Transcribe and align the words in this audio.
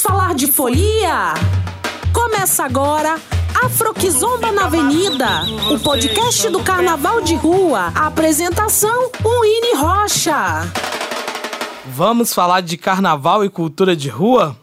Vamos 0.00 0.18
falar 0.18 0.34
de 0.34 0.46
folia? 0.50 1.34
Começa 2.10 2.64
agora 2.64 3.20
Afroquizomba 3.62 4.50
na 4.50 4.64
Avenida, 4.64 5.42
o 5.70 5.78
podcast 5.78 6.48
do 6.48 6.62
Carnaval 6.62 7.20
de 7.20 7.34
Rua. 7.34 7.92
A 7.94 8.06
apresentação, 8.06 9.10
Winnie 9.22 9.76
Rocha. 9.76 10.72
Vamos 11.84 12.32
falar 12.32 12.62
de 12.62 12.78
carnaval 12.78 13.44
e 13.44 13.50
cultura 13.50 13.94
de 13.94 14.08
rua? 14.08 14.56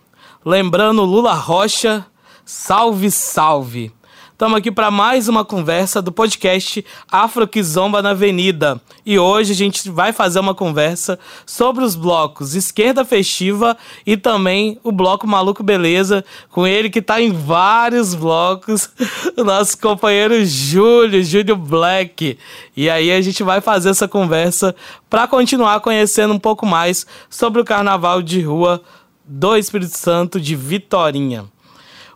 Lembrando 0.44 1.04
Lula 1.04 1.36
Rocha, 1.36 2.04
salve, 2.44 3.12
salve! 3.12 3.94
Estamos 4.38 4.60
aqui 4.60 4.72
para 4.72 4.92
mais 4.92 5.28
uma 5.28 5.44
conversa 5.44 6.00
do 6.00 6.12
podcast 6.12 6.86
Afro 7.12 7.48
Kizomba 7.48 8.04
na 8.04 8.12
Avenida. 8.12 8.80
E 9.04 9.18
hoje 9.18 9.52
a 9.52 9.56
gente 9.56 9.90
vai 9.90 10.14
fazer 10.14 10.40
uma 10.40 10.54
conversa 10.54 11.18
sobre 11.44 11.84
os 11.84 11.96
blocos 11.96 12.54
Esquerda 12.54 13.04
Festiva 13.04 13.76
e 14.06 14.16
também 14.16 14.80
o 14.84 14.92
bloco 14.92 15.26
Maluco 15.26 15.64
Beleza, 15.64 16.24
com 16.52 16.68
ele 16.68 16.88
que 16.88 17.00
está 17.00 17.20
em 17.20 17.32
vários 17.32 18.14
blocos, 18.14 18.92
o 19.36 19.44
nosso 19.44 19.76
companheiro 19.80 20.46
Júlio, 20.46 21.24
Júlio 21.24 21.56
Black. 21.56 22.38
E 22.76 22.92
aí 22.92 23.12
a 23.12 23.20
gente 23.22 23.42
vai 23.42 23.60
fazer 23.60 23.90
essa 23.90 24.08
conversa 24.08 24.76
para 25.10 25.28
continuar 25.28 25.80
conhecendo 25.80 26.32
um 26.36 26.40
pouco 26.40 26.64
mais 26.64 27.08
sobre 27.28 27.60
o 27.60 27.66
carnaval 27.66 28.22
de 28.22 28.40
rua 28.42 28.84
do 29.26 29.58
Espírito 29.58 29.98
Santo 29.98 30.40
de 30.40 30.56
Vitorinha. 30.56 31.46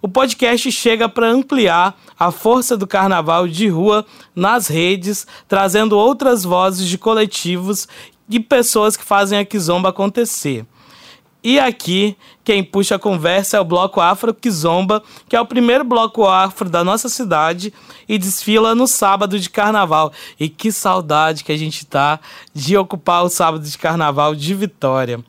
O 0.01 0.07
podcast 0.07 0.71
chega 0.71 1.07
para 1.07 1.29
ampliar 1.29 1.95
a 2.19 2.31
força 2.31 2.75
do 2.75 2.87
carnaval 2.87 3.47
de 3.47 3.67
rua 3.67 4.03
nas 4.35 4.67
redes, 4.67 5.27
trazendo 5.47 5.95
outras 5.95 6.43
vozes 6.43 6.87
de 6.87 6.97
coletivos 6.97 7.87
e 8.27 8.39
pessoas 8.39 8.97
que 8.97 9.03
fazem 9.03 9.37
a 9.37 9.45
Kizomba 9.45 9.89
acontecer. 9.89 10.65
E 11.43 11.59
aqui, 11.59 12.17
quem 12.43 12.63
puxa 12.63 12.95
a 12.95 12.99
conversa 12.99 13.57
é 13.57 13.59
o 13.59 13.65
Bloco 13.65 14.01
Afro 14.01 14.33
Kizomba, 14.33 15.03
que 15.29 15.35
é 15.35 15.41
o 15.41 15.45
primeiro 15.45 15.83
bloco 15.83 16.27
afro 16.27 16.67
da 16.67 16.83
nossa 16.83 17.07
cidade 17.09 17.71
e 18.09 18.17
desfila 18.17 18.73
no 18.73 18.87
sábado 18.87 19.39
de 19.39 19.49
carnaval. 19.51 20.11
E 20.39 20.49
que 20.49 20.71
saudade 20.71 21.43
que 21.43 21.51
a 21.51 21.57
gente 21.57 21.85
tá 21.85 22.19
de 22.53 22.75
ocupar 22.75 23.23
o 23.23 23.29
sábado 23.29 23.63
de 23.63 23.77
carnaval 23.77 24.33
de 24.33 24.53
Vitória. 24.53 25.23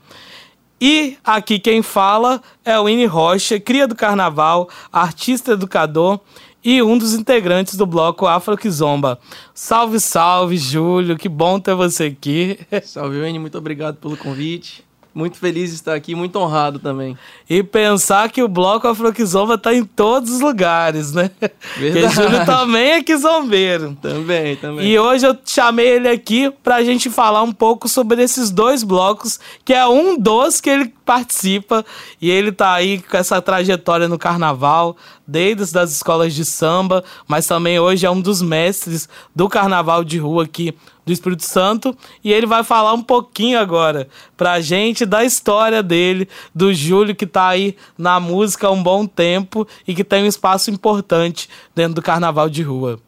E 0.85 1.17
aqui 1.23 1.61
quem 1.61 1.81
fala 1.81 2.43
é 2.65 2.77
o 2.77 2.87
Winnie 2.87 3.07
Rocha, 3.07 3.61
cria 3.61 3.87
do 3.87 3.95
carnaval, 3.95 4.69
artista 4.93 5.53
educador 5.53 6.19
e 6.65 6.83
um 6.83 6.99
dos 6.99 7.15
integrantes 7.15 7.77
do 7.77 7.87
bloco 7.87 8.27
Afro 8.27 8.59
Kizomba. 8.59 9.17
Salve, 9.55 10.01
salve, 10.01 10.57
Júlio, 10.57 11.17
que 11.17 11.29
bom 11.29 11.61
ter 11.61 11.77
você 11.77 12.07
aqui. 12.07 12.59
Salve, 12.83 13.21
Winnie, 13.21 13.39
muito 13.39 13.57
obrigado 13.57 13.95
pelo 13.99 14.17
convite. 14.17 14.85
Muito 15.15 15.37
feliz 15.37 15.71
de 15.71 15.77
estar 15.77 15.95
aqui, 15.95 16.15
muito 16.15 16.39
honrado 16.39 16.79
também. 16.79 17.19
E 17.49 17.63
pensar 17.63 18.31
que 18.31 18.43
o 18.43 18.49
bloco 18.49 18.89
Afroquizomba 18.89 19.59
tá 19.59 19.75
em 19.75 19.85
todos 19.85 20.33
os 20.33 20.41
lugares, 20.41 21.13
né? 21.13 21.31
Verdade. 21.77 22.07
Porque 22.07 22.09
Júlio 22.09 22.47
também 22.47 22.93
é 22.93 23.03
quizombeiro. 23.03 23.97
Também, 24.01 24.57
também. 24.57 24.87
E 24.87 24.99
hoje 24.99 25.27
eu 25.27 25.37
chamei 25.45 25.87
ele 25.87 26.09
aqui 26.09 26.51
pra 26.63 26.83
gente 26.83 27.11
falar 27.11 27.43
um 27.43 27.53
pouco 27.53 27.89
sobre 27.89 28.23
esses 28.23 28.51
dois 28.51 28.83
blocos, 28.83 29.39
que 29.65 29.75
é 29.75 29.87
um 29.87 30.19
dos 30.19 30.63
que 30.63 30.71
ele 30.71 30.93
participa 31.05 31.85
e 32.21 32.31
ele 32.31 32.51
tá 32.51 32.73
aí 32.73 33.03
com 33.03 33.17
essa 33.17 33.43
trajetória 33.43 34.09
no 34.09 34.19
carnaval, 34.19 34.97
desde 35.27 35.79
as 35.79 35.93
escolas 35.93 36.35
de 36.35 36.45
samba, 36.45 37.05
mas 37.29 37.47
também 37.47 37.79
hoje 37.79 38.07
é 38.07 38.11
um 38.11 38.21
dos 38.21 38.41
mestres 38.41 39.09
do 39.37 39.49
carnaval 39.49 40.05
de 40.05 40.19
rua 40.19 40.45
aqui 40.45 40.75
do 41.05 41.13
Espírito 41.13 41.45
Santo 41.45 41.97
e 42.23 42.33
ele 42.33 42.47
vai 42.47 42.63
falar 42.63 42.93
um 42.93 43.03
pouquinho 43.03 43.59
agora 43.59 44.09
pra 44.37 44.61
gente 44.61 45.05
da 45.05 45.25
história 45.25 45.83
dele, 45.83 46.29
do 46.55 46.73
Júlio 46.73 47.15
que 47.15 47.27
tá 47.27 47.49
aí 47.49 47.77
na 47.99 48.21
música 48.21 48.69
há 48.69 48.71
um 48.71 48.83
bom 48.83 49.07
tempo 49.07 49.67
e 49.87 49.95
que 49.95 50.05
tem 50.05 50.23
um 50.23 50.27
espaço 50.27 50.71
importante 50.71 51.49
dentro 51.75 51.95
do 51.95 52.03
carnaval 52.03 52.49
de 52.49 52.63
rua. 52.63 53.01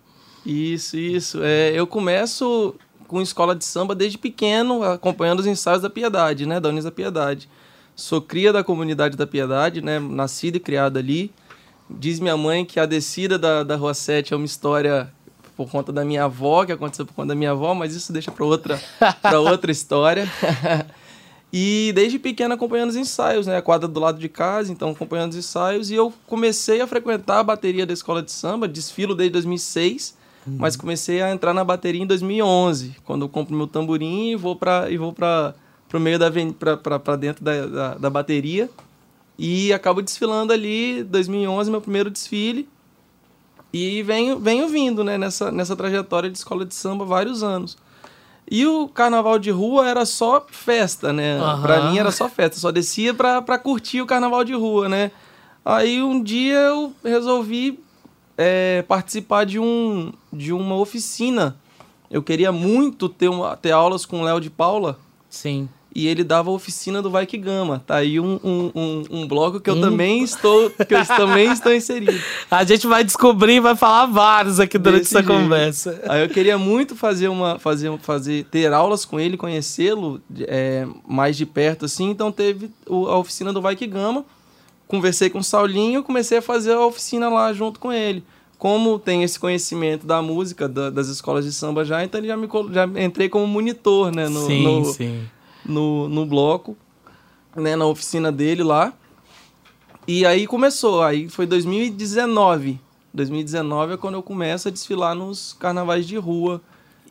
Isso, 0.44 0.96
isso. 0.96 1.40
É, 1.42 1.72
eu 1.74 1.86
começo 1.86 2.74
com 3.06 3.20
escola 3.20 3.54
de 3.54 3.64
samba 3.64 3.94
desde 3.94 4.18
pequeno, 4.18 4.82
acompanhando 4.82 5.40
os 5.40 5.46
ensaios 5.46 5.82
da 5.82 5.88
Piedade, 5.88 6.46
né, 6.46 6.60
da 6.60 6.68
Unisa 6.68 6.90
Piedade. 6.90 7.48
Sou 7.94 8.20
cria 8.20 8.52
da 8.52 8.64
comunidade 8.64 9.16
da 9.16 9.26
Piedade, 9.26 9.80
né, 9.80 9.98
nascida 9.98 10.56
e 10.56 10.60
criada 10.60 10.98
ali. 10.98 11.30
Diz 11.88 12.18
minha 12.18 12.36
mãe 12.36 12.64
que 12.64 12.80
a 12.80 12.86
descida 12.86 13.38
da, 13.38 13.62
da 13.62 13.76
Rua 13.76 13.94
7 13.94 14.34
é 14.34 14.36
uma 14.36 14.46
história 14.46 15.12
por 15.56 15.70
conta 15.70 15.92
da 15.92 16.04
minha 16.04 16.24
avó, 16.24 16.64
que 16.64 16.72
aconteceu 16.72 17.06
por 17.06 17.14
conta 17.14 17.28
da 17.28 17.34
minha 17.34 17.52
avó, 17.52 17.74
mas 17.74 17.94
isso 17.94 18.12
deixa 18.12 18.30
para 18.30 18.44
outra, 18.44 18.80
outra 19.50 19.70
história. 19.70 20.28
e 21.52 21.92
desde 21.94 22.18
pequeno 22.18 22.54
acompanhando 22.54 22.90
os 22.90 22.96
ensaios, 22.96 23.46
né? 23.46 23.56
A 23.56 23.62
quadra 23.62 23.86
do 23.86 24.00
lado 24.00 24.18
de 24.18 24.28
casa, 24.28 24.72
então 24.72 24.90
acompanhando 24.90 25.32
os 25.32 25.38
ensaios. 25.38 25.90
E 25.90 25.94
eu 25.94 26.12
comecei 26.26 26.80
a 26.80 26.86
frequentar 26.86 27.38
a 27.38 27.44
bateria 27.44 27.86
da 27.86 27.92
escola 27.92 28.22
de 28.22 28.32
samba, 28.32 28.66
desfilo 28.66 29.14
desde 29.14 29.32
2006, 29.34 30.16
uhum. 30.46 30.56
mas 30.58 30.76
comecei 30.76 31.22
a 31.22 31.30
entrar 31.30 31.54
na 31.54 31.62
bateria 31.62 32.02
em 32.02 32.06
2011, 32.06 32.96
quando 33.04 33.24
eu 33.24 33.28
compro 33.28 33.56
meu 33.56 33.68
tamborim 33.68 34.30
e 34.30 34.36
vou 34.36 34.56
para 34.56 34.90
e 34.90 34.98
vou 34.98 35.12
para 35.12 35.54
o 35.92 36.00
meio 36.00 36.18
da 36.18 36.30
para 37.00 37.16
dentro 37.16 37.44
da, 37.44 37.66
da, 37.66 37.94
da 37.94 38.10
bateria. 38.10 38.68
E 39.38 39.72
acabo 39.72 40.00
desfilando 40.00 40.52
ali, 40.52 41.02
2011, 41.04 41.70
meu 41.70 41.80
primeiro 41.80 42.10
desfile. 42.10 42.68
E 43.76 44.04
venho, 44.04 44.38
venho 44.38 44.68
vindo 44.68 45.02
né, 45.02 45.18
nessa, 45.18 45.50
nessa 45.50 45.74
trajetória 45.74 46.30
de 46.30 46.38
escola 46.38 46.64
de 46.64 46.72
samba 46.72 47.04
vários 47.04 47.42
anos. 47.42 47.76
E 48.48 48.64
o 48.64 48.86
carnaval 48.86 49.36
de 49.36 49.50
rua 49.50 49.88
era 49.88 50.06
só 50.06 50.46
festa, 50.48 51.12
né? 51.12 51.42
Uhum. 51.42 51.62
Pra 51.62 51.90
mim 51.90 51.98
era 51.98 52.12
só 52.12 52.28
festa, 52.28 52.60
só 52.60 52.70
descia 52.70 53.12
pra, 53.12 53.42
pra 53.42 53.58
curtir 53.58 54.00
o 54.00 54.06
carnaval 54.06 54.44
de 54.44 54.52
rua, 54.52 54.88
né? 54.88 55.10
Aí 55.64 56.00
um 56.00 56.22
dia 56.22 56.54
eu 56.54 56.94
resolvi 57.02 57.80
é, 58.38 58.82
participar 58.82 59.44
de, 59.44 59.58
um, 59.58 60.12
de 60.32 60.52
uma 60.52 60.76
oficina. 60.76 61.56
Eu 62.08 62.22
queria 62.22 62.52
muito 62.52 63.08
ter, 63.08 63.28
uma, 63.28 63.56
ter 63.56 63.72
aulas 63.72 64.06
com 64.06 64.20
o 64.20 64.24
Léo 64.24 64.40
de 64.40 64.50
Paula. 64.50 65.00
Sim 65.28 65.68
e 65.94 66.08
ele 66.08 66.24
dava 66.24 66.50
a 66.50 66.52
oficina 66.52 67.00
do 67.00 67.08
Vai 67.08 67.24
Que 67.24 67.38
Gama. 67.38 67.82
Tá 67.86 67.96
aí 67.96 68.18
um, 68.18 68.40
um, 68.42 68.70
um, 68.74 69.04
um 69.10 69.28
bloco 69.28 69.60
que 69.60 69.70
eu 69.70 69.76
hum. 69.76 69.80
também 69.80 70.24
estou 70.24 70.68
que 70.70 70.94
eu 70.94 71.06
também 71.06 71.52
estou 71.52 71.72
inserido. 71.72 72.18
A 72.50 72.64
gente 72.64 72.86
vai 72.86 73.04
descobrir 73.04 73.54
e 73.54 73.60
vai 73.60 73.76
falar 73.76 74.06
vários 74.06 74.58
aqui 74.58 74.76
durante 74.76 75.02
Desse 75.02 75.16
essa 75.16 75.24
jeito. 75.24 75.40
conversa. 75.40 76.02
Aí 76.08 76.22
eu 76.22 76.28
queria 76.28 76.58
muito 76.58 76.96
fazer 76.96 77.28
uma 77.28 77.60
fazer 77.60 77.96
fazer 78.00 78.44
ter 78.50 78.72
aulas 78.72 79.04
com 79.04 79.20
ele, 79.20 79.36
conhecê-lo 79.36 80.20
é, 80.40 80.84
mais 81.06 81.36
de 81.36 81.46
perto 81.46 81.84
assim. 81.84 82.10
Então 82.10 82.32
teve 82.32 82.70
o, 82.88 83.06
a 83.06 83.16
oficina 83.16 83.52
do 83.52 83.62
Vai 83.62 83.76
Que 83.76 83.86
Gama. 83.86 84.24
Conversei 84.88 85.30
com 85.30 85.38
o 85.38 85.44
Saulinho, 85.44 86.02
comecei 86.02 86.38
a 86.38 86.42
fazer 86.42 86.72
a 86.72 86.84
oficina 86.84 87.28
lá 87.28 87.52
junto 87.52 87.78
com 87.78 87.92
ele 87.92 88.24
como 88.56 88.98
tem 88.98 89.22
esse 89.22 89.38
conhecimento 89.38 90.06
da 90.06 90.22
música 90.22 90.66
da, 90.66 90.88
das 90.88 91.08
escolas 91.08 91.44
de 91.44 91.52
samba 91.52 91.84
já, 91.84 92.02
então 92.02 92.18
ele 92.18 92.28
já 92.28 92.36
me 92.36 92.48
já 92.70 92.88
entrei 93.04 93.28
como 93.28 93.46
monitor, 93.46 94.14
né, 94.14 94.26
no, 94.26 94.46
sim, 94.46 94.62
no, 94.62 94.84
sim 94.86 95.26
no, 95.64 96.08
no 96.08 96.26
bloco, 96.26 96.76
né, 97.56 97.76
na 97.76 97.86
oficina 97.86 98.30
dele 98.30 98.62
lá. 98.62 98.92
E 100.06 100.26
aí 100.26 100.46
começou, 100.46 101.02
aí 101.02 101.28
foi 101.28 101.46
2019. 101.46 102.80
2019 103.12 103.94
é 103.94 103.96
quando 103.96 104.14
eu 104.14 104.22
começo 104.22 104.68
a 104.68 104.70
desfilar 104.70 105.14
nos 105.14 105.54
carnavais 105.54 106.06
de 106.06 106.16
rua 106.16 106.60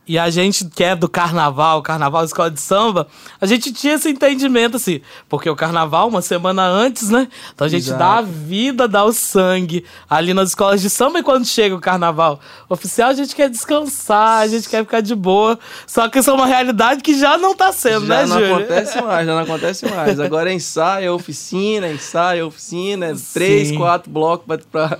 e 0.05 0.19
a 0.19 0.29
gente 0.29 0.65
que 0.65 0.83
é 0.83 0.95
do 0.95 1.07
carnaval, 1.07 1.81
carnaval 1.81 2.25
escola 2.25 2.51
de 2.51 2.59
samba, 2.59 3.07
a 3.39 3.45
gente 3.45 3.71
tinha 3.71 3.93
esse 3.93 4.09
entendimento 4.09 4.75
assim, 4.75 4.99
porque 5.29 5.49
o 5.49 5.55
carnaval 5.55 6.09
uma 6.09 6.21
semana 6.21 6.63
antes, 6.63 7.09
né? 7.09 7.27
Então 7.53 7.65
a 7.65 7.69
gente 7.69 7.87
Exato. 7.87 7.99
dá 7.99 8.17
a 8.17 8.21
vida, 8.21 8.87
dá 8.87 9.05
o 9.05 9.13
sangue 9.13 9.85
ali 10.09 10.33
nas 10.33 10.49
escolas 10.49 10.81
de 10.81 10.89
samba 10.89 11.19
e 11.19 11.23
quando 11.23 11.45
chega 11.45 11.73
o 11.73 11.79
carnaval 11.79 12.39
oficial 12.67 13.11
a 13.11 13.13
gente 13.13 13.33
quer 13.33 13.49
descansar, 13.49 14.41
a 14.41 14.47
gente 14.47 14.67
quer 14.67 14.83
ficar 14.83 15.01
de 15.01 15.15
boa. 15.15 15.57
Só 15.87 16.09
que 16.09 16.19
isso 16.19 16.29
é 16.29 16.33
uma 16.33 16.47
realidade 16.47 17.01
que 17.01 17.17
já 17.17 17.37
não 17.37 17.55
tá 17.55 17.71
sendo, 17.71 18.05
já 18.05 18.25
né, 18.25 18.27
Já 18.27 18.39
não 18.39 18.55
acontece 18.55 19.01
mais, 19.01 19.25
já 19.25 19.33
não 19.33 19.41
acontece 19.41 19.85
mais. 19.89 20.19
Agora 20.19 20.51
é 20.51 20.53
ensaio, 20.53 21.07
é 21.07 21.11
oficina, 21.11 21.87
ensaio, 21.89 22.41
é 22.41 22.43
oficina, 22.43 23.05
é 23.05 23.13
três, 23.33 23.71
quatro 23.71 24.11
blocos 24.11 24.45
para 24.69 24.99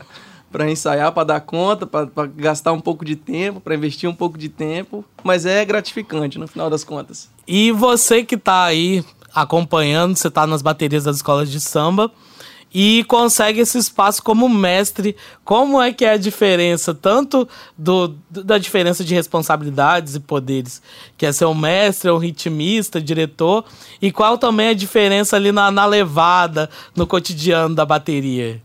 para 0.54 0.70
ensaiar, 0.70 1.12
para 1.12 1.24
dar 1.24 1.42
conta, 1.42 1.88
para 1.88 2.28
gastar 2.28 2.72
um 2.74 2.80
pouco 2.80 3.04
de 3.04 3.16
tempo, 3.16 3.60
para 3.60 3.74
investir 3.74 4.08
um 4.08 4.14
pouco 4.14 4.38
de 4.38 4.50
tempo, 4.50 5.04
mas 5.24 5.48
é 5.48 5.66
gratificante 5.66 6.38
no 6.38 6.48
final 6.48 6.70
das 6.70 6.84
contas. 6.84 7.28
E 7.48 7.72
você 7.72 8.24
que 8.24 8.36
está 8.36 8.66
aí 8.66 9.04
acompanhando, 9.34 10.16
você 10.16 10.28
está 10.28 10.46
nas 10.46 10.62
baterias 10.62 11.06
das 11.06 11.16
escolas 11.16 11.50
de 11.50 11.60
samba 11.60 12.12
e 12.72 13.04
consegue 13.06 13.62
esse 13.62 13.80
espaço 13.80 14.22
como 14.22 14.48
mestre, 14.48 15.16
como 15.44 15.82
é 15.82 15.92
que 15.92 16.06
é 16.06 16.12
a 16.12 16.18
diferença 16.18 16.94
tanto 16.94 17.48
do, 17.76 18.16
da 18.30 18.60
diferença 18.60 19.04
de 19.04 19.16
responsabilidades 19.16 20.14
e 20.16 20.20
poderes, 20.20 20.84
que 21.18 21.26
é 21.26 21.32
ser 21.32 21.46
um 21.46 21.56
mestre, 21.56 22.12
um 22.12 22.18
ritmista, 22.18 23.02
diretor, 23.02 23.66
e 24.00 24.12
qual 24.12 24.38
também 24.38 24.70
a 24.70 24.74
diferença 24.74 25.36
ali 25.36 25.52
na, 25.52 25.72
na 25.72 25.86
levada, 25.86 26.70
no 26.96 27.08
cotidiano 27.08 27.74
da 27.74 27.86
bateria? 27.86 28.62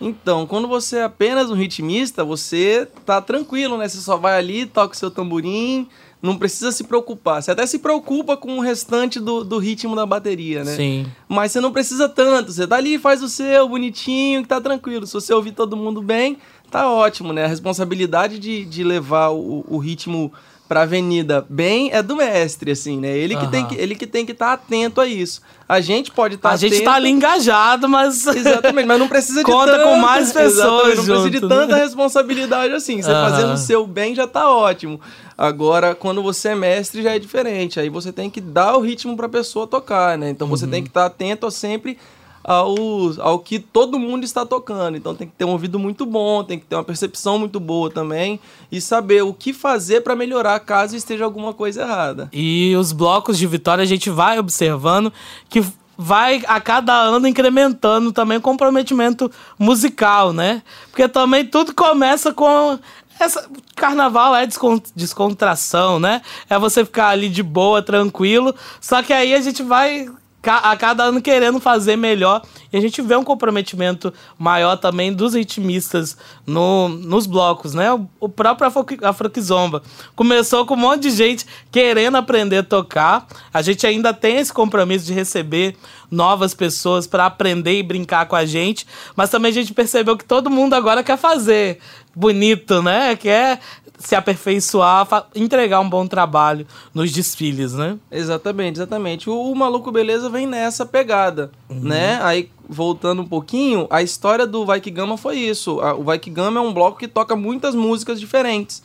Então, 0.00 0.46
quando 0.46 0.68
você 0.68 0.98
é 0.98 1.04
apenas 1.04 1.50
um 1.50 1.54
ritmista, 1.54 2.24
você 2.24 2.86
tá 3.04 3.20
tranquilo, 3.20 3.78
né? 3.78 3.88
Você 3.88 3.98
só 3.98 4.16
vai 4.16 4.38
ali, 4.38 4.66
toca 4.66 4.94
o 4.94 4.96
seu 4.96 5.10
tamborim, 5.10 5.88
não 6.20 6.36
precisa 6.36 6.72
se 6.72 6.84
preocupar. 6.84 7.42
Você 7.42 7.50
até 7.50 7.66
se 7.66 7.78
preocupa 7.78 8.36
com 8.36 8.58
o 8.58 8.60
restante 8.60 9.18
do, 9.18 9.44
do 9.44 9.58
ritmo 9.58 9.96
da 9.96 10.04
bateria, 10.04 10.64
né? 10.64 10.74
Sim. 10.74 11.06
Mas 11.28 11.52
você 11.52 11.60
não 11.60 11.72
precisa 11.72 12.08
tanto. 12.08 12.52
Você 12.52 12.66
tá 12.66 12.76
ali, 12.76 12.98
faz 12.98 13.22
o 13.22 13.28
seu, 13.28 13.68
bonitinho, 13.68 14.42
que 14.42 14.48
tá 14.48 14.60
tranquilo. 14.60 15.06
Se 15.06 15.14
você 15.14 15.32
ouvir 15.32 15.52
todo 15.52 15.76
mundo 15.76 16.02
bem, 16.02 16.38
tá 16.70 16.90
ótimo, 16.90 17.32
né? 17.32 17.44
A 17.44 17.48
responsabilidade 17.48 18.38
de, 18.38 18.64
de 18.64 18.84
levar 18.84 19.30
o, 19.30 19.64
o 19.68 19.78
ritmo 19.78 20.32
pra 20.68 20.82
avenida 20.82 21.46
bem 21.48 21.90
é 21.92 22.02
do 22.02 22.16
mestre, 22.16 22.72
assim, 22.72 22.98
né? 22.98 23.16
Ele 23.16 23.36
que 23.36 23.42
Aham. 23.42 23.50
tem 23.50 23.66
que 23.66 23.74
ele 23.76 23.94
que 23.94 24.06
tem 24.06 24.26
que 24.26 24.32
estar 24.32 24.52
atento 24.52 25.00
a 25.00 25.06
isso. 25.06 25.40
A 25.68 25.80
gente 25.80 26.10
pode 26.10 26.34
estar 26.36 26.50
a 26.50 26.56
gente 26.56 26.80
tá 26.82 26.94
ali 26.94 27.08
engajado, 27.10 27.88
mas. 27.88 28.26
Exatamente, 28.34 28.86
mas 28.86 28.98
não 28.98 29.08
precisa 29.08 29.40
de 29.40 29.44
Conta 29.50 29.72
tanta... 29.72 29.84
com 29.84 29.96
mais 29.96 30.32
pessoas 30.32 30.96
não 30.96 31.04
precisa 31.04 31.30
de 31.30 31.38
junto, 31.38 31.48
tanta 31.48 31.76
né? 31.76 31.82
responsabilidade 31.82 32.72
assim. 32.74 33.00
Você 33.02 33.10
Aham. 33.10 33.30
fazendo 33.30 33.52
o 33.52 33.56
seu 33.58 33.86
bem 33.86 34.14
já 34.14 34.26
tá 34.26 34.50
ótimo. 34.50 35.00
Agora, 35.38 35.94
quando 35.94 36.22
você 36.22 36.48
é 36.50 36.54
mestre, 36.54 37.02
já 37.02 37.14
é 37.14 37.18
diferente. 37.18 37.78
Aí 37.78 37.88
você 37.88 38.12
tem 38.12 38.30
que 38.30 38.40
dar 38.40 38.76
o 38.76 38.80
ritmo 38.80 39.16
pra 39.16 39.28
pessoa 39.28 39.66
tocar, 39.66 40.16
né? 40.16 40.30
Então 40.30 40.46
Uhum. 40.48 40.56
você 40.56 40.66
tem 40.66 40.82
que 40.82 40.88
estar 40.88 41.06
atento 41.06 41.46
a 41.46 41.50
sempre 41.50 41.98
ao, 42.46 42.76
ao 43.18 43.40
que 43.40 43.58
todo 43.58 43.98
mundo 43.98 44.22
está 44.22 44.46
tocando. 44.46 44.96
Então 44.96 45.16
tem 45.16 45.26
que 45.26 45.34
ter 45.34 45.44
um 45.44 45.50
ouvido 45.50 45.80
muito 45.80 46.06
bom, 46.06 46.44
tem 46.44 46.60
que 46.60 46.64
ter 46.64 46.76
uma 46.76 46.84
percepção 46.84 47.40
muito 47.40 47.58
boa 47.58 47.90
também 47.90 48.38
e 48.70 48.80
saber 48.80 49.22
o 49.22 49.34
que 49.34 49.52
fazer 49.52 50.02
pra 50.02 50.14
melhorar 50.14 50.60
caso 50.60 50.94
esteja 50.94 51.24
alguma 51.24 51.52
coisa 51.52 51.82
errada. 51.82 52.28
E 52.32 52.74
os 52.78 52.92
blocos 52.92 53.36
de 53.36 53.46
vitória 53.48 53.82
a 53.82 53.86
gente 53.86 54.08
vai 54.08 54.38
observando 54.38 55.12
que 55.48 55.64
vai 55.98 56.42
a 56.46 56.60
cada 56.60 56.92
ano 56.94 57.26
incrementando 57.26 58.12
também 58.12 58.38
o 58.38 58.40
comprometimento 58.42 59.28
musical, 59.58 60.32
né? 60.32 60.62
Porque 60.90 61.08
também 61.08 61.44
tudo 61.44 61.74
começa 61.74 62.32
com 62.32 62.78
essa 63.18 63.48
carnaval 63.74 64.36
é 64.36 64.46
descon- 64.46 64.80
descontração, 64.94 65.98
né? 65.98 66.20
É 66.48 66.58
você 66.58 66.84
ficar 66.84 67.08
ali 67.08 67.28
de 67.30 67.42
boa, 67.42 67.80
tranquilo. 67.82 68.54
Só 68.80 69.02
que 69.02 69.12
aí 69.12 69.34
a 69.34 69.40
gente 69.40 69.62
vai 69.62 70.06
a 70.46 70.76
cada 70.76 71.04
ano 71.04 71.20
querendo 71.20 71.60
fazer 71.60 71.96
melhor. 71.96 72.42
E 72.72 72.76
a 72.76 72.80
gente 72.80 73.02
vê 73.02 73.16
um 73.16 73.24
comprometimento 73.24 74.12
maior 74.38 74.76
também 74.76 75.12
dos 75.12 75.34
ritmistas 75.34 76.16
no, 76.46 76.88
nos 76.88 77.26
blocos, 77.26 77.74
né? 77.74 77.92
O, 77.92 78.06
o 78.20 78.28
próprio 78.28 78.68
Afro, 78.68 78.86
Afroquizomba 79.02 79.82
começou 80.14 80.64
com 80.66 80.74
um 80.74 80.78
monte 80.78 81.02
de 81.02 81.10
gente 81.10 81.46
querendo 81.70 82.16
aprender 82.16 82.58
a 82.58 82.62
tocar. 82.62 83.26
A 83.52 83.62
gente 83.62 83.86
ainda 83.86 84.12
tem 84.12 84.36
esse 84.36 84.52
compromisso 84.52 85.06
de 85.06 85.12
receber 85.12 85.76
novas 86.10 86.54
pessoas 86.54 87.06
para 87.06 87.26
aprender 87.26 87.78
e 87.78 87.82
brincar 87.82 88.26
com 88.26 88.36
a 88.36 88.44
gente. 88.44 88.86
Mas 89.14 89.30
também 89.30 89.50
a 89.50 89.54
gente 89.54 89.72
percebeu 89.72 90.16
que 90.16 90.24
todo 90.24 90.50
mundo 90.50 90.74
agora 90.74 91.02
quer 91.02 91.18
fazer 91.18 91.78
bonito, 92.14 92.82
né? 92.82 93.14
Quer 93.14 93.60
se 93.98 94.14
aperfeiçoar, 94.14 95.06
entregar 95.34 95.80
um 95.80 95.88
bom 95.88 96.06
trabalho 96.06 96.66
nos 96.94 97.10
desfiles, 97.12 97.72
né? 97.72 97.96
Exatamente, 98.10 98.76
exatamente. 98.76 99.28
O, 99.30 99.34
o 99.50 99.54
Maluco 99.56 99.90
Beleza 99.90 100.28
vem 100.30 100.46
nessa 100.46 100.84
pegada, 100.84 101.50
né? 101.68 102.18
Aí, 102.22 102.50
voltando 102.68 103.22
um 103.22 103.26
pouquinho, 103.26 103.86
a 103.90 104.02
história 104.02 104.46
do 104.46 104.64
Vai 104.66 104.80
Que 104.80 104.90
Gama 104.90 105.16
foi 105.16 105.36
isso. 105.38 105.78
O 105.98 106.02
Vai 106.04 106.18
Que 106.18 106.30
Gama 106.30 106.58
é 106.60 106.62
um 106.62 106.72
bloco 106.74 106.98
que 106.98 107.08
toca 107.08 107.34
muitas 107.36 107.74
músicas 107.74 108.18
diferentes, 108.20 108.82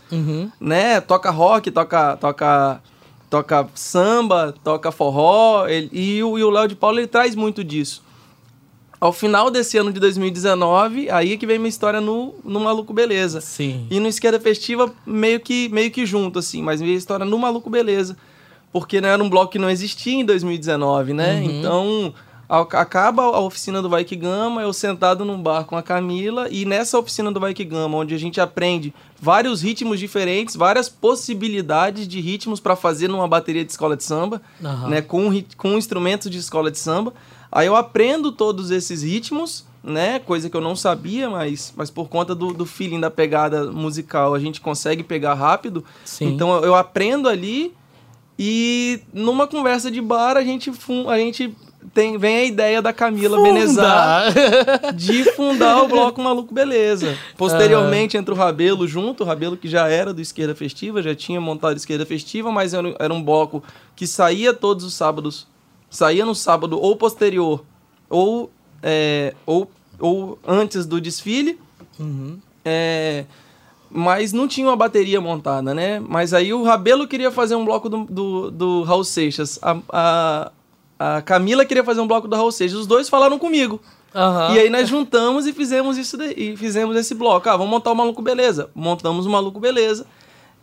né? 0.59 1.01
Toca 1.01 1.29
rock, 1.31 1.71
toca... 1.71 2.17
toca 2.17 2.81
Toca 3.29 3.65
samba, 3.73 4.53
toca 4.61 4.91
forró, 4.91 5.65
ele- 5.65 5.89
e 5.93 6.21
o 6.21 6.37
e 6.37 6.43
o 6.43 6.49
Léo 6.49 6.67
de 6.67 6.75
Paulo 6.75 6.99
ele 6.99 7.07
traz 7.07 7.33
muito 7.33 7.63
disso. 7.63 8.03
Ao 9.01 9.12
final 9.12 9.50
desse 9.50 9.80
ano 9.80 9.92
de 9.92 10.00
2019, 10.00 11.09
aí 11.09 11.33
é 11.33 11.38
que 11.38 11.48
vem 11.48 11.57
minha 11.57 11.68
história 11.69 12.00
no, 12.00 12.36
no 12.45 12.59
Maluco 12.59 12.94
Beleza. 12.94 13.42
Sim. 13.42 13.88
E 13.89 14.00
no 14.00 14.07
Esquerda 14.07 14.39
Festiva, 14.39 14.94
meio 15.07 15.39
que, 15.39 15.68
meio 15.69 15.89
que 15.89 16.06
junto, 16.06 16.38
assim, 16.38 16.62
mas 16.62 16.80
minha 16.80 16.95
história 16.95 17.25
no 17.25 17.39
Maluco 17.39 17.68
Beleza. 17.68 18.15
Porque 18.71 19.01
né, 19.01 19.09
era 19.09 19.21
um 19.24 19.27
bloco 19.30 19.51
que 19.51 19.57
não 19.59 19.71
existia 19.71 20.13
em 20.13 20.24
2019, 20.24 21.13
né? 21.13 21.44
Então, 21.44 22.13
a- 22.48 22.59
acaba 22.62 23.24
a 23.24 23.39
oficina 23.39 23.81
do 23.81 23.89
Vai 23.89 24.03
Que 24.03 24.15
Gama, 24.15 24.62
eu 24.62 24.71
sentado 24.71 25.25
num 25.25 25.42
bar 25.42 25.65
com 25.65 25.75
a 25.75 25.81
Camila, 25.81 26.47
e 26.51 26.63
nessa 26.63 26.97
oficina 27.00 27.31
do 27.31 27.39
Vai 27.39 27.56
Que 27.56 27.65
Gama, 27.65 27.97
onde 27.97 28.13
a 28.13 28.19
gente 28.19 28.39
aprende 28.39 28.94
vários 29.19 29.62
ritmos 29.63 30.00
diferentes, 30.00 30.56
várias 30.56 30.88
possibilidades 30.88 32.07
de 32.07 32.21
ritmos 32.21 32.59
para 32.59 32.75
fazer 32.75 33.07
numa 33.07 33.27
bateria 33.27 33.65
de 33.65 33.71
escola 33.71 33.97
de 33.97 34.04
samba, 34.04 34.42
Aham. 34.63 34.89
né? 34.89 35.01
Com, 35.01 35.30
com 35.57 35.69
instrumentos 35.77 36.30
de 36.30 36.38
escola 36.38 36.69
de 36.69 36.77
samba. 36.77 37.13
Aí 37.51 37.68
eu 37.68 37.75
aprendo 37.75 38.31
todos 38.31 38.71
esses 38.71 39.03
ritmos, 39.03 39.65
né? 39.83 40.19
Coisa 40.19 40.50
que 40.50 40.56
eu 40.56 40.62
não 40.62 40.75
sabia, 40.75 41.30
mas, 41.30 41.74
mas 41.75 41.89
por 41.89 42.07
conta 42.07 42.33
do, 42.33 42.53
do 42.53 42.65
feeling 42.65 43.00
da 43.00 43.12
pegada 43.12 43.71
musical, 43.71 44.33
a 44.33 44.39
gente 44.39 44.62
consegue 44.62 45.03
pegar 45.03 45.33
rápido. 45.33 45.83
Sim. 46.06 46.27
Então 46.27 46.53
eu, 46.56 46.65
eu 46.65 46.75
aprendo 46.75 47.27
ali 47.27 47.74
e 48.39 49.01
numa 49.13 49.48
conversa 49.48 49.92
de 49.92 50.01
bar 50.01 50.38
a 50.38 50.44
gente, 50.44 50.71
a 51.07 51.18
gente 51.18 51.56
tem, 51.94 52.18
vem 52.18 52.38
a 52.38 52.44
ideia 52.45 52.81
da 52.81 52.94
Camila 52.94 53.42
Benezar 53.42 54.31
Funda. 54.31 54.94
de 54.94 55.24
fundar 55.33 55.83
o 55.83 55.88
Bloco 55.88 56.21
Maluco 56.21 56.54
Beleza. 56.54 57.18
Posteriormente 57.38 58.18
entra 58.18 58.33
o 58.33 58.38
Rabelo 58.38 58.88
junto, 58.88 59.24
o 59.24 59.27
Rabelo 59.27 59.57
que 59.57 59.68
já 59.68 59.88
era 59.88 60.13
do 60.13 60.21
Esquerda 60.21 60.56
Festiva, 60.56 61.01
já 61.01 61.15
tinha 61.15 61.42
montado 61.42 61.75
Esquerda 61.75 62.06
Festiva, 62.06 62.51
mas 62.51 62.74
era 62.74 63.13
um 63.13 63.21
bloco 63.21 63.63
que 63.95 64.06
saía 64.06 64.54
todos 64.54 64.86
os 64.86 64.94
sábados, 64.94 65.47
saía 65.91 66.25
no 66.25 66.33
sábado 66.33 66.79
ou 66.79 66.95
posterior, 66.95 67.63
ou, 68.09 68.49
é, 68.81 69.35
ou, 69.45 69.69
ou 69.99 70.39
antes 70.47 70.88
do 70.88 70.99
desfile. 70.99 71.59
É, 72.65 73.25
mas 73.89 74.31
não 74.31 74.47
tinha 74.47 74.67
uma 74.67 74.75
bateria 74.75 75.19
montada, 75.19 75.73
né? 75.73 75.99
Mas 75.99 76.33
aí 76.33 76.53
o 76.53 76.63
Rabelo 76.63 77.07
queria 77.07 77.29
fazer 77.29 77.55
um 77.55 77.65
bloco 77.65 77.89
do, 77.89 78.05
do, 78.05 78.49
do 78.49 78.83
Raul 78.83 79.03
Seixas. 79.03 79.59
A, 79.61 79.77
a, 79.91 80.51
a 80.97 81.21
Camila 81.21 81.65
queria 81.65 81.83
fazer 81.83 81.99
um 81.99 82.07
bloco 82.07 82.27
do 82.27 82.35
Raul 82.35 82.51
Seixas. 82.51 82.79
Os 82.79 82.87
dois 82.87 83.09
falaram 83.09 83.37
comigo. 83.37 83.81
Aham. 84.15 84.55
E 84.55 84.59
aí 84.59 84.69
nós 84.69 84.87
juntamos 84.87 85.45
e 85.45 85.53
fizemos 85.53 85.97
isso 85.97 86.17
daí, 86.17 86.33
e 86.35 86.57
fizemos 86.57 86.95
esse 86.95 87.13
bloco. 87.13 87.47
Ah, 87.49 87.57
vamos 87.57 87.69
montar 87.69 87.91
o 87.91 87.95
Maluco 87.95 88.21
Beleza. 88.21 88.69
Montamos 88.73 89.25
o 89.25 89.29
Maluco 89.29 89.59
Beleza. 89.59 90.05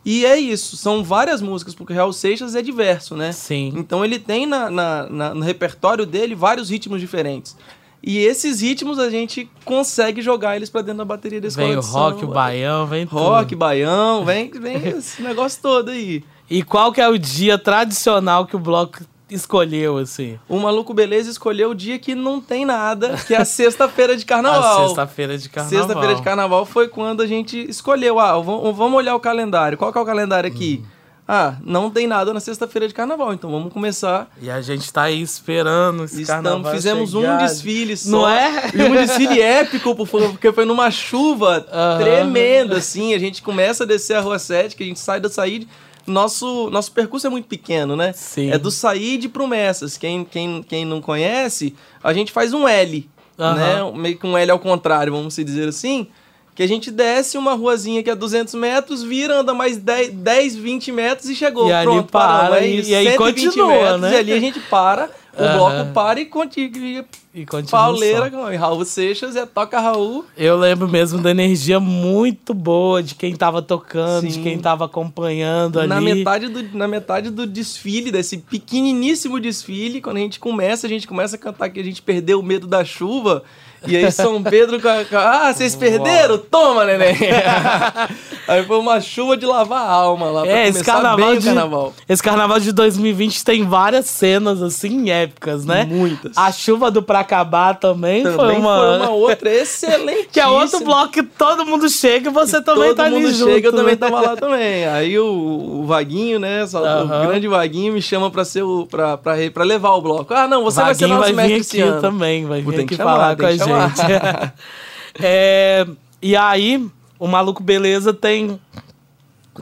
E 0.05 0.25
é 0.25 0.37
isso, 0.39 0.77
são 0.77 1.03
várias 1.03 1.41
músicas, 1.41 1.75
porque 1.75 1.91
o 1.93 1.95
Raul 1.95 2.13
Seixas 2.13 2.55
é 2.55 2.61
diverso, 2.61 3.15
né? 3.15 3.31
Sim. 3.31 3.73
Então 3.75 4.03
ele 4.03 4.17
tem 4.17 4.45
na, 4.45 4.69
na- 4.69 5.09
na- 5.09 5.33
no 5.35 5.41
repertório 5.43 6.05
dele 6.05 6.33
vários 6.35 6.69
ritmos 6.69 7.01
diferentes. 7.01 7.55
E 8.01 8.17
esses 8.17 8.61
ritmos 8.61 8.97
a 8.97 9.09
gente 9.09 9.49
consegue 9.65 10.21
jogar 10.21 10.55
eles 10.55 10.69
pra 10.69 10.81
dentro 10.81 10.99
da 10.99 11.05
bateria 11.05 11.41
da 11.41 11.49
escola 11.49 11.67
Vem 11.67 11.77
o 11.77 11.81
rock, 11.81 12.19
samba. 12.21 12.31
o 12.31 12.33
baião, 12.33 12.87
vem 12.87 13.03
Rock, 13.03 13.49
tudo. 13.49 13.59
baião, 13.59 14.23
vem, 14.23 14.49
vem 14.51 14.77
esse 14.87 15.21
negócio 15.21 15.61
todo 15.61 15.89
aí. 15.91 16.23
E 16.49 16.63
qual 16.63 16.93
que 16.93 17.01
é 17.01 17.09
o 17.09 17.17
dia 17.17 17.57
tradicional 17.57 18.45
que 18.45 18.55
o 18.55 18.59
bloco 18.59 18.99
escolheu, 19.29 19.97
assim? 19.97 20.39
O 20.47 20.59
Maluco 20.59 20.93
Beleza 20.93 21.29
escolheu 21.29 21.71
o 21.71 21.75
dia 21.75 21.97
que 21.99 22.15
não 22.15 22.39
tem 22.41 22.65
nada, 22.65 23.17
que 23.27 23.33
é 23.33 23.37
a 23.37 23.45
sexta-feira 23.45 24.15
de 24.15 24.23
A 24.25 24.27
carnaval. 24.27 24.87
sexta-feira 24.87 25.37
de 25.37 25.49
carnaval. 25.49 25.79
Sexta-feira 25.79 26.15
de 26.15 26.21
carnaval 26.21 26.65
foi 26.65 26.87
quando 26.87 27.21
a 27.21 27.27
gente 27.27 27.69
escolheu. 27.69 28.19
Ah, 28.19 28.39
vamos 28.39 28.93
olhar 28.93 29.15
o 29.15 29.19
calendário. 29.19 29.77
Qual 29.77 29.91
que 29.91 29.97
é 29.97 30.01
o 30.01 30.05
calendário 30.05 30.49
aqui? 30.49 30.81
Uhum. 30.83 30.99
Ah, 31.31 31.57
não 31.63 31.91
tem 31.91 32.07
nada 32.07 32.33
na 32.33 32.39
sexta-feira 32.39 32.87
de 32.87 32.93
carnaval, 32.95 33.31
então 33.31 33.51
vamos 33.51 33.71
começar. 33.71 34.31
E 34.41 34.49
a 34.49 34.61
gente 34.61 34.91
tá 34.91 35.03
aí 35.03 35.21
esperando 35.21 36.05
esse 36.05 36.23
Estamos, 36.23 36.43
carnaval 36.43 36.73
fizemos 36.73 37.13
um 37.13 37.37
desfile 37.37 37.95
só. 37.95 38.09
Não 38.09 38.27
é? 38.27 38.71
E 38.73 38.81
um 38.81 38.93
desfile 38.95 39.37
épico, 39.39 39.93
por 39.95 40.07
favor, 40.07 40.31
porque 40.31 40.51
foi 40.51 40.65
numa 40.65 40.89
chuva 40.89 41.67
Aham. 41.71 41.99
tremenda, 41.99 42.77
assim. 42.77 43.13
A 43.13 43.19
gente 43.19 43.43
começa 43.43 43.83
a 43.83 43.85
descer 43.85 44.15
a 44.15 44.21
Rua 44.21 44.39
7, 44.39 44.75
que 44.75 44.81
a 44.81 44.87
gente 44.87 44.99
sai 44.99 45.19
da 45.19 45.29
Saíde. 45.29 45.67
Nosso, 46.09 46.69
nosso 46.69 46.91
percurso 46.91 47.27
é 47.27 47.29
muito 47.29 47.47
pequeno, 47.47 47.95
né? 47.95 48.11
Sim. 48.13 48.51
É 48.51 48.57
do 48.57 48.71
Saíde 48.71 49.29
pro 49.29 49.47
Messas. 49.47 49.97
Quem, 49.97 50.23
quem, 50.25 50.63
quem 50.63 50.85
não 50.85 51.01
conhece, 51.01 51.75
a 52.03 52.11
gente 52.13 52.31
faz 52.31 52.53
um 52.53 52.67
L, 52.67 53.09
Aham. 53.37 53.55
né? 53.93 53.97
Meio 53.99 54.17
que 54.17 54.25
um 54.27 54.37
L 54.37 54.51
ao 54.51 54.59
contrário, 54.59 55.13
vamos 55.13 55.35
dizer 55.35 55.67
assim. 55.69 56.07
Que 56.55 56.63
a 56.63 56.67
gente 56.67 56.91
desce 56.91 57.37
uma 57.37 57.53
ruazinha 57.53 58.03
que 58.03 58.09
é 58.09 58.15
200 58.15 58.53
metros, 58.55 59.01
vira, 59.01 59.39
anda 59.39 59.53
mais 59.53 59.77
10, 59.77 60.09
10 60.11 60.55
20 60.57 60.91
metros 60.91 61.29
e 61.29 61.35
chegou. 61.35 61.69
E 61.69 61.71
ali 61.71 61.85
Pronto, 61.85 62.11
para, 62.11 62.27
paramos. 62.49 62.57
É 62.57 62.67
e- 62.67 62.79
isso, 62.79 62.89
e 62.89 62.95
aí 62.95 63.05
120 63.11 63.45
continua, 63.45 63.67
metros, 63.67 64.01
né? 64.01 64.11
E 64.11 64.15
ali 64.17 64.33
a 64.33 64.39
gente 64.41 64.59
para, 64.61 65.09
o 65.33 65.57
bloco 65.57 65.93
para 65.93 66.19
e 66.19 66.25
continua. 66.25 67.05
E 67.33 67.45
continua 67.45 67.69
Pauleira, 67.69 68.31
com 68.31 68.43
Raul 68.57 68.83
Seixas, 68.83 69.35
é 69.35 69.45
toca 69.45 69.79
Raul. 69.79 70.25
Eu 70.35 70.57
lembro 70.57 70.87
mesmo 70.87 71.21
da 71.21 71.29
energia 71.29 71.79
muito 71.79 72.53
boa 72.53 73.03
de 73.03 73.13
quem 73.13 73.35
tava 73.35 73.61
tocando, 73.61 74.25
de 74.27 74.33
Sim. 74.33 74.43
quem 74.43 74.59
tava 74.59 74.85
acompanhando 74.85 75.79
ali. 75.79 75.87
Na 75.87 76.01
metade, 76.01 76.47
do, 76.47 76.77
na 76.77 76.87
metade 76.87 77.29
do 77.29 77.45
desfile, 77.45 78.11
desse 78.11 78.39
pequeniníssimo 78.39 79.39
desfile, 79.39 80.01
quando 80.01 80.17
a 80.17 80.21
gente 80.21 80.39
começa, 80.39 80.87
a 80.87 80.89
gente 80.89 81.07
começa 81.07 81.35
a 81.35 81.39
cantar 81.39 81.69
que 81.69 81.79
a 81.79 81.83
gente 81.83 82.01
perdeu 82.01 82.39
o 82.39 82.43
medo 82.43 82.65
da 82.65 82.83
chuva. 82.83 83.43
E 83.87 83.95
aí 83.95 84.11
São 84.11 84.41
Pedro, 84.43 84.79
com 84.81 84.87
a- 84.87 85.05
com 85.05 85.15
a- 85.17 85.47
ah, 85.47 85.53
vocês 85.53 85.75
perderam? 85.75 86.37
Toma, 86.37 86.85
neném! 86.85 87.15
aí 88.47 88.63
foi 88.65 88.77
uma 88.77 88.99
chuva 88.99 89.37
de 89.37 89.45
lavar 89.45 89.81
a 89.81 89.91
alma 89.91 90.25
lá, 90.29 90.41
pra 90.41 90.51
É, 90.51 90.67
esse 90.67 90.83
carnaval, 90.83 91.35
de, 91.37 91.45
carnaval. 91.45 91.93
esse 92.07 92.21
carnaval 92.23 92.59
de 92.59 92.71
2020 92.71 93.43
tem 93.43 93.65
várias 93.65 94.05
cenas, 94.07 94.61
assim, 94.61 95.09
épicas, 95.09 95.65
né? 95.65 95.85
Muitas. 95.89 96.37
A 96.37 96.51
chuva 96.51 96.89
do 96.91 97.01
pra 97.01 97.19
acabar 97.19 97.75
também, 97.75 98.23
Também 98.23 98.37
foi, 98.37 98.55
uma... 98.57 98.77
foi 98.77 98.97
uma 98.97 99.09
outra 99.11 99.49
excelente. 99.51 100.29
Que 100.31 100.39
é 100.39 100.47
outro 100.47 100.83
bloco 100.83 101.09
que 101.09 101.23
todo 101.23 101.65
mundo 101.65 101.87
chega 101.89 102.29
e 102.29 102.33
você 102.33 102.61
também 102.61 102.89
Todo 102.89 102.97
tá 102.97 103.03
ali 103.05 103.15
mundo 103.15 103.31
junto. 103.33 103.51
chega, 103.53 103.67
eu 103.67 103.71
também 103.71 103.93
né? 103.93 103.95
tava 103.95 104.21
lá 104.21 104.35
também. 104.35 104.85
Aí 104.87 105.17
o, 105.17 105.25
o 105.25 105.85
Vaguinho, 105.85 106.39
né? 106.39 106.63
O 106.63 107.27
grande 107.27 107.47
Vaguinho 107.47 107.93
me 107.93 108.01
chama 108.01 108.29
pra, 108.29 108.43
ser 108.45 108.63
o, 108.63 108.85
pra, 108.89 109.17
pra, 109.17 109.35
pra 109.53 109.63
levar 109.63 109.91
o 109.91 110.01
bloco. 110.01 110.33
Ah, 110.33 110.47
não, 110.47 110.63
você 110.63 110.81
vai 110.81 110.93
ser 110.93 111.01
Vaguinho 111.07 111.19
nosso 111.19 111.33
vai 111.33 111.47
vir 111.47 111.53
mestre 111.53 111.77
esse 111.77 111.81
aqui 111.81 111.91
ano. 111.91 112.01
também, 112.01 112.45
vai 112.45 112.61
vir 112.61 112.75
tem 112.75 112.85
aqui 112.85 112.95
falar 112.95 113.35
com 113.35 113.45
a 113.45 113.57
chamar. 113.57 113.68
Gente. 113.69 114.53
É, 115.21 115.85
e 116.21 116.35
aí, 116.35 116.87
o 117.17 117.27
Maluco 117.27 117.63
Beleza 117.63 118.13
tem, 118.13 118.59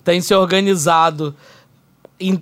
tem 0.03 0.21
se 0.21 0.35
organizado 0.35 1.33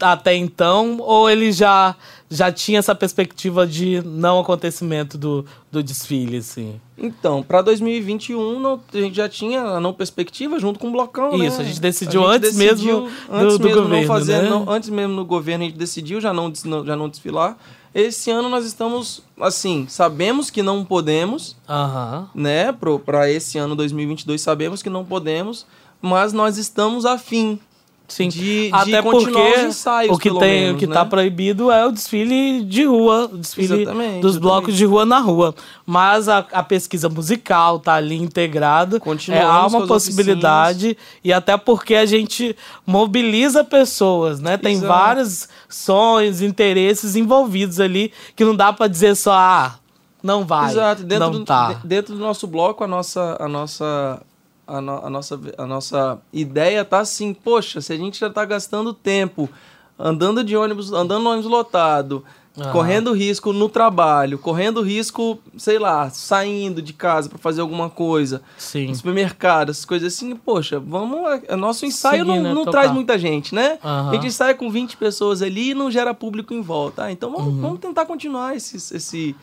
até 0.01 0.36
então, 0.36 0.98
ou 1.00 1.29
ele 1.29 1.51
já, 1.51 1.95
já 2.29 2.51
tinha 2.51 2.79
essa 2.79 2.96
perspectiva 2.96 3.67
de 3.67 4.01
não 4.03 4.39
acontecimento 4.39 5.17
do, 5.17 5.46
do 5.72 5.84
desfile, 5.84 6.38
assim? 6.38 6.79
Então, 6.98 7.44
pra 7.44 7.62
2021, 7.62 8.60
não, 8.60 8.82
a 8.94 8.98
gente 8.98 9.15
já 9.15 9.29
tinha 9.29 9.62
a 9.62 9.79
não 9.79 9.94
perspectiva 9.94 10.58
junto 10.60 10.79
com 10.79 10.88
o 10.88 10.91
blocão, 10.91 11.38
né? 11.38 11.46
Isso, 11.46 11.62
a 11.62 11.63
gente 11.63 11.79
decidiu 11.79 12.25
antes 12.25 12.55
decidiu 12.55 13.01
mesmo 13.03 13.12
antes 13.29 13.58
do- 13.58 13.60
do 13.60 13.63
mesmo 13.65 13.82
governo, 13.84 14.01
não 14.01 14.08
fazer, 14.08 14.41
né? 14.41 14.50
não- 14.50 14.70
antes 14.70 14.89
mesmo 14.89 15.13
no 15.13 15.24
governo 15.25 15.63
a 15.63 15.67
gente 15.67 15.77
decidiu 15.77 16.20
já 16.20 16.34
não, 16.34 16.51
já 16.86 16.96
não 16.96 17.08
desfilar. 17.10 17.58
Esse 17.94 18.29
ano 18.32 18.50
nós 18.50 18.65
estamos, 18.65 19.22
assim, 19.39 19.86
sabemos 19.88 20.50
que 20.50 20.62
não 20.63 20.84
podemos, 20.84 21.55
Aham. 21.70 22.27
né? 22.36 22.72
Pro, 22.74 23.00
pra 23.00 23.29
esse 23.32 23.58
ano 23.58 23.75
2022 23.75 24.41
sabemos 24.41 24.82
que 24.82 24.89
não 24.89 25.05
podemos, 25.05 25.65
mas 26.01 26.34
nós 26.34 26.58
estamos 26.58 27.05
afim 27.05 27.58
Sim, 28.07 28.29
de, 28.29 28.67
de 28.67 28.69
até 28.71 29.01
continuar 29.01 29.43
porque 29.43 29.59
os 29.59 29.63
ensaios, 29.65 30.15
o 30.15 30.19
que 30.19 30.29
tem, 30.39 30.62
menos, 30.62 30.75
o 30.75 30.77
que 30.77 30.85
né? 30.88 30.93
tá 30.93 31.03
proibido 31.03 31.71
é 31.71 31.88
o 31.88 31.91
desfile 31.91 32.63
de 32.63 32.83
rua, 32.85 33.29
o 33.33 33.38
desfile 33.38 33.81
Exatamente, 33.81 34.21
dos 34.21 34.31
exatamente. 34.35 34.39
blocos 34.41 34.75
de 34.75 34.85
rua 34.85 35.05
na 35.05 35.19
rua. 35.19 35.55
Mas 35.85 36.29
a, 36.29 36.39
a 36.51 36.62
pesquisa 36.63 37.09
musical 37.09 37.79
tá 37.79 37.95
ali 37.95 38.15
integrada. 38.15 39.01
É, 39.29 39.41
há 39.41 39.65
uma 39.65 39.88
possibilidade 39.88 40.97
e 41.24 41.33
até 41.33 41.57
porque 41.57 41.95
a 41.95 42.05
gente 42.05 42.55
mobiliza 42.85 43.63
pessoas, 43.63 44.39
né? 44.39 44.57
Tem 44.57 44.74
Exato. 44.75 44.88
vários 44.88 45.50
sonhos, 45.67 46.41
interesses 46.41 47.15
envolvidos 47.15 47.79
ali 47.79 48.12
que 48.35 48.45
não 48.45 48.55
dá 48.55 48.71
pra 48.71 48.88
dizer 48.88 49.15
só 49.15 49.33
ah, 49.33 49.75
não 50.21 50.43
vai, 50.45 50.71
Exato, 50.71 51.03
dentro, 51.03 51.25
não 51.25 51.31
do, 51.39 51.45
tá. 51.45 51.74
de- 51.74 51.88
dentro 51.88 52.15
do 52.15 52.19
nosso 52.19 52.47
bloco, 52.47 52.83
a 52.83 52.88
nossa, 52.88 53.38
a 53.39 53.47
nossa, 53.47 54.21
a, 54.67 54.81
no- 54.81 55.05
a 55.05 55.10
nossa, 55.10 55.39
a 55.57 55.65
nossa 55.65 56.19
ideia 56.34 56.84
tá 56.86 57.00
assim, 57.00 57.34
poxa, 57.34 57.81
se 57.81 57.93
a 57.93 57.98
gente 57.98 58.19
já 58.19 58.29
tá 58.29 58.43
gastando 58.45 58.93
tempo 58.93 59.50
andando 59.98 60.43
de 60.43 60.55
ônibus, 60.57 60.91
andando 60.91 61.24
no 61.24 61.29
ônibus 61.31 61.50
lotado, 61.50 62.24
correndo 62.72 63.12
risco 63.13 63.51
no 63.51 63.67
trabalho, 63.69 64.38
correndo 64.39 64.81
risco, 64.81 65.39
sei 65.57 65.77
lá, 65.77 66.10
saindo 66.10 66.81
de 66.81 66.93
casa 66.93 67.27
para 67.29 67.38
fazer 67.38 67.60
alguma 67.62 67.89
coisa, 67.89 68.41
Sim. 68.57 68.88
no 68.88 68.95
supermercado, 68.95 69.72
essas 69.72 69.84
coisas 69.86 70.13
assim, 70.13 70.34
poxa, 70.38 70.79
vamos, 70.79 71.19
é, 71.48 71.55
nosso 71.57 71.86
ensaio 71.86 72.24
não, 72.25 72.41
né, 72.41 72.53
não 72.53 72.65
traz 72.65 72.91
muita 72.91 73.17
gente, 73.19 73.53
né? 73.53 73.77
Aham. 73.84 74.10
A 74.10 74.13
gente 74.15 74.27
ensaia 74.27 74.53
com 74.55 74.69
20 74.69 74.95
pessoas 74.98 75.41
ali 75.41 75.72
e 75.72 75.74
não 75.74 75.91
gera 75.91 76.13
público 76.13 76.53
em 76.53 76.62
volta. 76.62 77.03
Ah, 77.05 77.12
então 77.12 77.29
Uhum. 77.29 77.38
vamos, 77.38 77.62
vamos 77.62 77.79
tentar 77.79 78.05
continuar 78.05 78.55
esse, 78.55 78.77
esse 78.95 79.36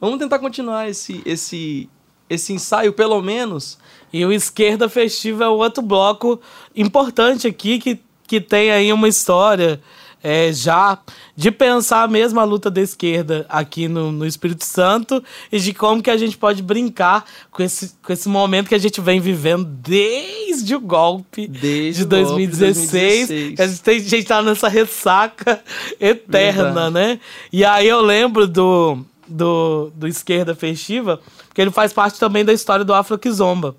vamos 0.00 0.18
tentar 0.18 0.38
continuar 0.38 0.88
esse 0.88 1.20
esse 1.26 1.88
esse 2.32 2.52
ensaio 2.52 2.92
pelo 2.92 3.20
menos. 3.22 3.78
E 4.12 4.24
o 4.24 4.32
Esquerda 4.32 4.88
Festiva 4.88 5.44
é 5.44 5.48
outro 5.48 5.82
bloco 5.82 6.40
importante 6.76 7.46
aqui 7.46 7.78
que, 7.78 7.98
que 8.26 8.40
tem 8.40 8.70
aí 8.70 8.92
uma 8.92 9.08
história 9.08 9.80
é, 10.22 10.52
já 10.52 10.98
de 11.34 11.50
pensar 11.50 12.08
mesmo 12.08 12.38
a 12.38 12.44
luta 12.44 12.70
da 12.70 12.80
esquerda 12.80 13.44
aqui 13.48 13.88
no, 13.88 14.12
no 14.12 14.24
Espírito 14.24 14.64
Santo 14.64 15.22
e 15.50 15.58
de 15.58 15.74
como 15.74 16.02
que 16.02 16.10
a 16.10 16.16
gente 16.16 16.36
pode 16.36 16.62
brincar 16.62 17.24
com 17.50 17.62
esse, 17.62 17.94
com 18.02 18.12
esse 18.12 18.28
momento 18.28 18.68
que 18.68 18.74
a 18.74 18.78
gente 18.78 19.00
vem 19.00 19.20
vivendo 19.20 19.64
desde 19.64 20.74
o 20.76 20.80
golpe 20.80 21.48
Desde 21.48 22.04
de 22.04 22.14
o 22.14 22.24
golpe 22.24 22.46
de 22.46 22.56
2016. 22.56 23.28
2016. 23.28 23.56
que 23.56 23.62
A 23.62 23.66
gente, 23.66 23.82
tem, 23.82 23.96
a 23.96 24.00
gente 24.00 24.24
tá 24.24 24.42
nessa 24.42 24.68
ressaca 24.68 25.60
eterna, 25.98 26.62
Verdade. 26.64 26.94
né? 26.94 27.20
E 27.52 27.64
aí 27.64 27.88
eu 27.88 28.00
lembro 28.00 28.46
do, 28.46 28.98
do, 29.26 29.90
do 29.94 30.06
Esquerda 30.06 30.54
Festiva, 30.54 31.20
porque 31.52 31.60
ele 31.60 31.70
faz 31.70 31.92
parte 31.92 32.18
também 32.18 32.46
da 32.46 32.52
história 32.52 32.82
do 32.82 32.94
Afro 32.94 33.18
Kizomba. 33.18 33.76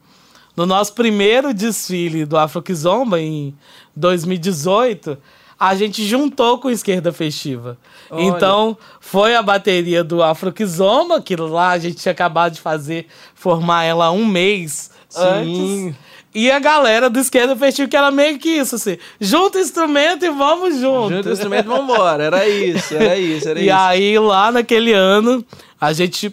No 0.56 0.64
nosso 0.68 0.94
primeiro 0.94 1.52
desfile 1.52 2.24
do 2.24 2.38
Afro 2.38 2.62
Kizomba, 2.62 3.20
em 3.20 3.56
2018, 3.96 5.18
a 5.60 5.74
gente 5.74 6.06
juntou 6.06 6.60
com 6.60 6.68
o 6.68 6.72
Esquerda 6.72 7.12
Festiva. 7.12 7.76
Olha. 8.12 8.26
Então, 8.26 8.78
foi 9.00 9.36
a 9.36 9.42
bateria 9.42 10.04
do 10.04 10.22
Afro 10.22 10.54
Kizomba, 10.54 11.20
que 11.20 11.36
lá 11.36 11.72
a 11.72 11.80
gente 11.80 11.96
tinha 11.96 12.12
acabado 12.12 12.54
de 12.54 12.62
fazer, 12.62 13.08
formar 13.34 13.86
ela 13.86 14.12
um 14.12 14.24
mês 14.24 14.92
Sim. 15.10 15.22
antes. 15.24 15.96
E 16.36 16.52
a 16.52 16.60
galera 16.60 17.10
do 17.10 17.18
Esquerda 17.18 17.56
Festiva, 17.56 17.90
que 17.90 17.98
era 17.98 18.12
meio 18.12 18.38
que 18.38 18.50
isso, 18.50 18.76
assim, 18.76 19.00
junta 19.20 19.58
o 19.58 19.62
instrumento 19.62 20.24
e 20.24 20.30
vamos 20.30 20.80
junto. 20.80 21.28
O 21.28 21.32
instrumento, 21.32 21.66
vamos 21.66 21.92
embora. 21.92 22.24
Era 22.26 22.48
isso, 22.48 22.94
era 22.94 23.18
isso, 23.18 23.50
era 23.50 23.58
E 23.60 23.66
isso. 23.66 23.76
aí, 23.76 24.20
lá 24.20 24.52
naquele 24.52 24.94
ano, 24.94 25.44
a 25.82 25.92
gente 25.92 26.30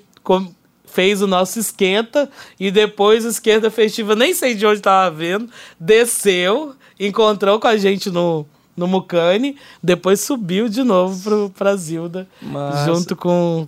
fez 0.93 1.23
o 1.23 1.27
nosso 1.27 1.59
esquenta 1.59 2.31
e 2.59 2.71
depois 2.71 3.25
o 3.25 3.29
esquenta 3.29 3.71
festiva, 3.71 4.15
nem 4.15 4.35
sei 4.35 4.55
de 4.55 4.67
onde 4.67 4.81
tava 4.81 5.15
vendo, 5.15 5.49
desceu, 5.79 6.75
encontrou 6.99 7.59
com 7.59 7.67
a 7.67 7.77
gente 7.77 8.11
no, 8.11 8.47
no 8.77 8.87
Mucane, 8.87 9.57
depois 9.83 10.21
subiu 10.21 10.69
de 10.69 10.83
novo 10.83 11.23
pro, 11.23 11.51
pra 11.51 11.77
Zilda, 11.77 12.29
Massa. 12.41 12.87
junto 12.87 13.17
com, 13.17 13.67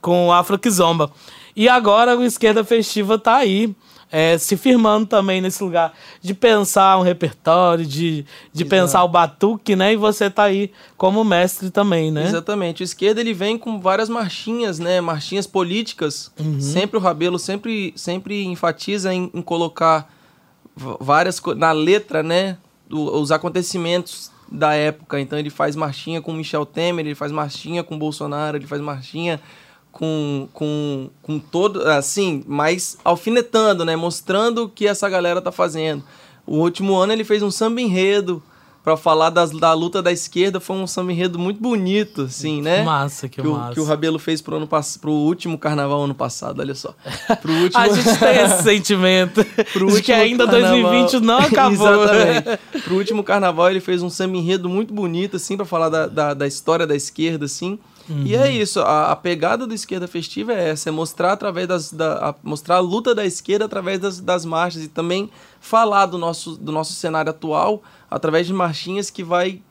com 0.00 0.28
o 0.28 0.32
Afro 0.32 0.58
Kizomba. 0.58 1.10
E 1.56 1.68
agora 1.68 2.16
o 2.16 2.24
esquerda 2.24 2.64
festiva 2.64 3.18
tá 3.18 3.36
aí. 3.36 3.74
É, 4.16 4.38
se 4.38 4.56
firmando 4.56 5.06
também 5.06 5.40
nesse 5.40 5.60
lugar 5.64 5.92
de 6.22 6.32
pensar 6.34 6.96
um 6.98 7.02
repertório, 7.02 7.84
de, 7.84 8.24
de 8.52 8.64
pensar 8.64 9.02
o 9.02 9.08
batuque, 9.08 9.74
né? 9.74 9.92
E 9.92 9.96
você 9.96 10.30
tá 10.30 10.44
aí 10.44 10.70
como 10.96 11.24
mestre 11.24 11.68
também, 11.68 12.12
né? 12.12 12.24
Exatamente. 12.28 12.82
O 12.82 12.84
esquerda 12.84 13.20
ele 13.20 13.34
vem 13.34 13.58
com 13.58 13.80
várias 13.80 14.08
marchinhas, 14.08 14.78
né? 14.78 15.00
Marchinhas 15.00 15.48
políticas. 15.48 16.30
Uhum. 16.38 16.60
Sempre 16.60 16.96
o 16.96 17.00
Rabelo 17.00 17.40
sempre, 17.40 17.92
sempre 17.96 18.44
enfatiza 18.44 19.12
em, 19.12 19.28
em 19.34 19.42
colocar 19.42 20.08
várias 21.00 21.40
coisas 21.40 21.60
na 21.60 21.72
letra, 21.72 22.22
né? 22.22 22.56
do- 22.88 23.18
os 23.20 23.32
acontecimentos 23.32 24.30
da 24.50 24.74
época. 24.74 25.18
Então 25.18 25.38
ele 25.38 25.50
faz 25.50 25.74
marchinha 25.74 26.20
com 26.20 26.32
Michel 26.32 26.64
Temer, 26.66 27.04
ele 27.04 27.14
faz 27.14 27.32
marchinha 27.32 27.82
com 27.82 27.98
Bolsonaro, 27.98 28.56
ele 28.56 28.66
faz 28.66 28.80
marchinha 28.80 29.40
com, 29.94 30.48
com, 30.52 31.08
com 31.22 31.38
todo, 31.38 31.88
assim, 31.88 32.42
mas 32.48 32.98
alfinetando, 33.04 33.84
né? 33.84 33.94
Mostrando 33.94 34.64
o 34.64 34.68
que 34.68 34.88
essa 34.88 35.08
galera 35.08 35.40
tá 35.40 35.52
fazendo. 35.52 36.02
O 36.44 36.58
último 36.58 36.96
ano 36.96 37.12
ele 37.12 37.22
fez 37.22 37.42
um 37.42 37.50
samba 37.50 37.80
enredo 37.80 38.42
para 38.82 38.96
falar 38.98 39.30
das, 39.30 39.50
da 39.50 39.72
luta 39.72 40.02
da 40.02 40.12
esquerda, 40.12 40.60
foi 40.60 40.76
um 40.76 40.86
samba 40.86 41.12
enredo 41.12 41.38
muito 41.38 41.58
bonito, 41.58 42.22
assim, 42.22 42.60
né? 42.60 42.82
Massa, 42.82 43.28
que 43.28 43.40
que, 43.40 43.46
o, 43.46 43.54
massa. 43.54 43.72
que 43.72 43.80
o 43.80 43.84
Rabelo 43.84 44.18
fez 44.18 44.42
pro, 44.42 44.56
ano, 44.56 44.68
pro 45.00 45.12
último 45.12 45.56
carnaval 45.56 46.02
ano 46.02 46.14
passado, 46.14 46.58
olha 46.58 46.74
só. 46.74 46.92
Pro 47.40 47.52
último... 47.62 47.80
A 47.80 47.88
gente 47.88 48.18
tem 48.18 48.36
esse 48.42 48.62
sentimento 48.64 49.44
Pro 49.72 49.90
de 49.90 50.02
que 50.02 50.12
ainda 50.12 50.44
carnaval. 50.44 50.82
2020 50.82 51.20
não 51.20 51.38
acabou. 51.46 52.04
Exatamente. 52.04 52.82
Pro 52.82 52.96
último 52.96 53.22
carnaval 53.22 53.70
ele 53.70 53.80
fez 53.80 54.02
um 54.02 54.10
samba 54.10 54.36
enredo 54.36 54.68
muito 54.68 54.92
bonito, 54.92 55.36
assim, 55.36 55.56
pra 55.56 55.64
falar 55.64 55.88
da, 55.88 56.06
da, 56.08 56.34
da 56.34 56.46
história 56.46 56.86
da 56.86 56.96
esquerda, 56.96 57.44
assim. 57.46 57.78
E 58.08 58.34
Uhum. 58.36 58.42
é 58.42 58.50
isso, 58.50 58.80
a, 58.80 59.12
a 59.12 59.16
pegada 59.16 59.66
do 59.66 59.72
Esquerda 59.72 60.06
Festiva 60.06 60.52
é 60.52 60.68
essa, 60.70 60.90
é 60.90 60.92
mostrar 60.92 61.32
através 61.32 61.66
das, 61.66 61.90
da, 61.92 62.30
a- 62.30 62.34
mostrar 62.42 62.76
a 62.76 62.80
luta 62.80 63.14
da 63.14 63.24
esquerda 63.24 63.64
através 63.64 63.98
das, 63.98 64.20
das 64.20 64.44
marchas 64.44 64.82
e 64.84 64.88
também 64.88 65.30
falar 65.60 66.04
do 66.06 66.18
nosso, 66.18 66.56
do 66.56 66.70
nosso 66.70 66.92
cenário 66.92 67.30
atual 67.30 67.82
através 68.10 68.46
de 68.46 68.52
marchinhas 68.52 69.08
que 69.08 69.24
vai 69.24 69.62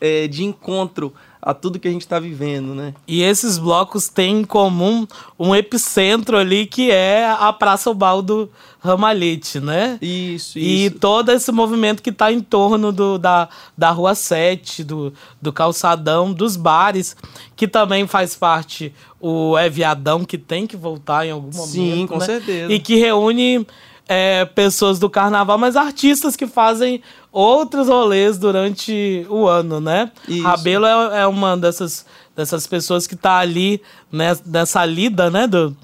é, 0.00 0.28
de 0.28 0.44
encontro 0.44 1.12
a 1.42 1.54
tudo 1.54 1.78
que 1.78 1.88
a 1.88 1.90
gente 1.90 2.02
está 2.02 2.18
vivendo, 2.18 2.74
né? 2.74 2.94
E 3.06 3.22
esses 3.22 3.58
blocos 3.58 4.08
têm 4.08 4.40
em 4.40 4.44
comum 4.44 5.06
um 5.38 5.54
epicentro 5.54 6.36
ali 6.36 6.66
que 6.66 6.90
é 6.90 7.28
a 7.30 7.52
Praça 7.52 7.92
Baldo 7.94 8.50
Ramalhete, 8.82 9.60
né? 9.60 9.98
Isso, 10.00 10.58
E 10.58 10.86
isso. 10.86 10.98
todo 10.98 11.30
esse 11.30 11.50
movimento 11.52 12.02
que 12.02 12.10
está 12.10 12.32
em 12.32 12.40
torno 12.40 12.90
do, 12.92 13.18
da, 13.18 13.48
da 13.76 13.90
Rua 13.90 14.14
7, 14.14 14.82
do, 14.84 15.12
do 15.40 15.52
calçadão, 15.52 16.32
dos 16.32 16.56
bares, 16.56 17.16
que 17.56 17.68
também 17.68 18.06
faz 18.06 18.34
parte 18.34 18.92
o 19.20 19.56
É 19.56 19.68
Viadão, 19.68 20.24
que 20.24 20.38
tem 20.38 20.66
que 20.66 20.76
voltar 20.76 21.26
em 21.26 21.30
algum 21.30 21.50
momento. 21.54 21.70
Sim, 21.70 22.06
com 22.06 22.18
né? 22.18 22.24
certeza. 22.24 22.72
E 22.72 22.78
que 22.78 22.96
reúne 22.96 23.66
é, 24.12 24.44
pessoas 24.44 24.98
do 24.98 25.08
carnaval, 25.08 25.56
mas 25.56 25.76
artistas 25.76 26.34
que 26.34 26.44
fazem 26.44 27.00
outros 27.30 27.86
rolês 27.86 28.36
durante 28.36 29.24
o 29.30 29.46
ano, 29.46 29.80
né? 29.80 30.10
Isso. 30.26 30.42
Rabelo 30.42 30.84
é, 30.84 31.20
é 31.20 31.26
uma 31.28 31.56
dessas, 31.56 32.04
dessas 32.34 32.66
pessoas 32.66 33.06
que 33.06 33.14
está 33.14 33.38
ali 33.38 33.80
nessa 34.12 34.84
lida, 34.84 35.30
né? 35.30 35.46
Do, 35.46 35.76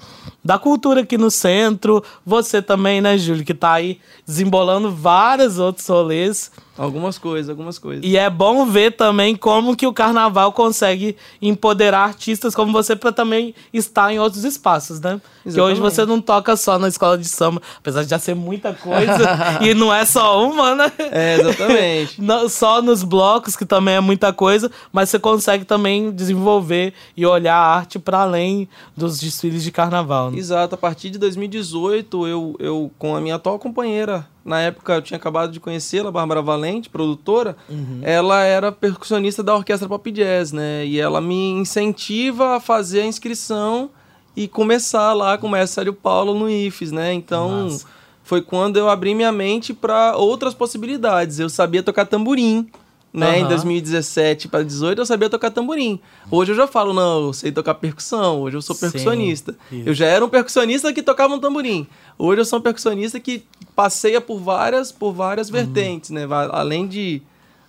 da 0.43 0.57
cultura 0.57 1.01
aqui 1.01 1.17
no 1.17 1.29
centro. 1.29 2.03
Você 2.25 2.61
também, 2.61 3.01
né, 3.01 3.17
Júlio, 3.17 3.43
que 3.43 3.53
tá 3.53 3.73
aí 3.73 3.99
desembolando 4.25 4.91
vários 4.91 5.59
outros 5.59 5.87
rolês. 5.87 6.51
Algumas 6.77 7.17
coisas, 7.17 7.49
algumas 7.49 7.79
coisas. 7.79 8.05
E 8.05 8.15
é 8.15 8.29
bom 8.29 8.63
ver 8.65 8.91
também 8.91 9.35
como 9.35 9.75
que 9.75 9.87
o 9.87 9.91
carnaval 9.91 10.53
consegue 10.53 11.17
empoderar 11.41 12.03
artistas 12.03 12.53
como 12.53 12.71
você 12.71 12.95
para 12.95 13.11
também 13.11 13.55
estar 13.73 14.13
em 14.13 14.19
outros 14.19 14.43
espaços, 14.43 14.99
né? 14.99 15.19
Que 15.43 15.59
hoje 15.59 15.81
você 15.81 16.05
não 16.05 16.21
toca 16.21 16.55
só 16.55 16.77
na 16.77 16.87
escola 16.87 17.17
de 17.17 17.25
samba, 17.25 17.61
apesar 17.79 18.03
de 18.03 18.09
já 18.09 18.19
ser 18.19 18.35
muita 18.35 18.73
coisa, 18.73 19.57
e 19.61 19.73
não 19.73 19.91
é 19.91 20.05
só 20.05 20.47
uma, 20.47 20.75
né? 20.75 20.91
É, 20.99 21.39
exatamente. 21.39 22.21
Não, 22.27 22.49
só 22.49 22.81
nos 22.81 23.03
blocos, 23.03 23.55
que 23.55 23.65
também 23.65 23.95
é 23.95 23.99
muita 23.99 24.33
coisa, 24.33 24.69
mas 24.91 25.09
você 25.09 25.17
consegue 25.17 25.65
também 25.65 26.11
desenvolver 26.11 26.93
e 27.15 27.25
olhar 27.25 27.55
a 27.55 27.75
arte 27.75 27.97
para 27.97 28.16
além 28.21 28.67
dos 28.95 29.19
desfiles 29.19 29.63
de 29.63 29.71
carnaval. 29.71 30.31
Né? 30.31 30.37
Exato, 30.37 30.75
a 30.75 30.77
partir 30.77 31.09
de 31.09 31.17
2018, 31.17 32.27
eu, 32.27 32.55
eu 32.59 32.91
com 32.97 33.15
a 33.15 33.21
minha 33.21 33.35
atual 33.35 33.57
companheira 33.59 34.27
na 34.47 34.61
época 34.61 34.93
eu 34.93 35.01
tinha 35.01 35.17
acabado 35.17 35.51
de 35.51 35.59
conhecê-la, 35.59 36.09
Bárbara 36.09 36.41
Valente, 36.41 36.89
produtora, 36.89 37.57
uhum. 37.67 37.99
ela 38.01 38.41
era 38.43 38.71
percussionista 38.71 39.43
da 39.43 39.53
Orquestra 39.53 39.89
Pop 39.89 40.09
Jazz, 40.09 40.53
né? 40.53 40.85
E 40.85 40.97
ela 40.97 41.19
me 41.19 41.49
incentiva 41.49 42.55
a 42.55 42.59
fazer 42.61 43.01
a 43.01 43.05
inscrição 43.05 43.89
e 44.37 44.47
começar 44.47 45.11
lá 45.11 45.37
com 45.37 45.47
o 45.47 45.49
mestre 45.49 45.91
Paulo 45.91 46.33
no 46.33 46.49
IFES, 46.49 46.93
né? 46.93 47.13
Então, 47.13 47.63
Nossa. 47.63 47.85
foi 48.23 48.41
quando 48.41 48.77
eu 48.77 48.87
abri 48.87 49.13
minha 49.13 49.33
mente 49.33 49.73
para 49.73 50.15
outras 50.15 50.53
possibilidades. 50.53 51.39
Eu 51.39 51.49
sabia 51.49 51.83
tocar 51.83 52.05
tamborim, 52.05 52.69
né? 53.17 53.31
Uhum. 53.31 53.45
Em 53.45 53.47
2017 53.47 54.47
para 54.47 54.59
2018 54.59 54.99
eu 54.99 55.05
sabia 55.05 55.29
tocar 55.29 55.49
tamborim. 55.49 55.99
Hoje 56.29 56.51
eu 56.51 56.55
já 56.55 56.67
falo, 56.67 56.93
não, 56.93 57.25
eu 57.27 57.33
sei 57.33 57.51
tocar 57.51 57.73
percussão, 57.73 58.41
hoje 58.41 58.55
eu 58.57 58.61
sou 58.61 58.75
percussionista. 58.75 59.55
Sim, 59.69 59.83
eu 59.85 59.93
já 59.93 60.05
era 60.05 60.23
um 60.23 60.29
percussionista 60.29 60.93
que 60.93 61.01
tocava 61.01 61.33
um 61.33 61.39
tamborim. 61.39 61.87
Hoje 62.17 62.41
eu 62.41 62.45
sou 62.45 62.59
um 62.59 62.61
percussionista 62.61 63.19
que 63.19 63.43
passeia 63.75 64.21
por 64.21 64.39
várias, 64.39 64.91
por 64.91 65.13
várias 65.13 65.47
uhum. 65.47 65.53
vertentes, 65.53 66.11
né? 66.11 66.27
Além 66.51 66.87
de 66.87 67.23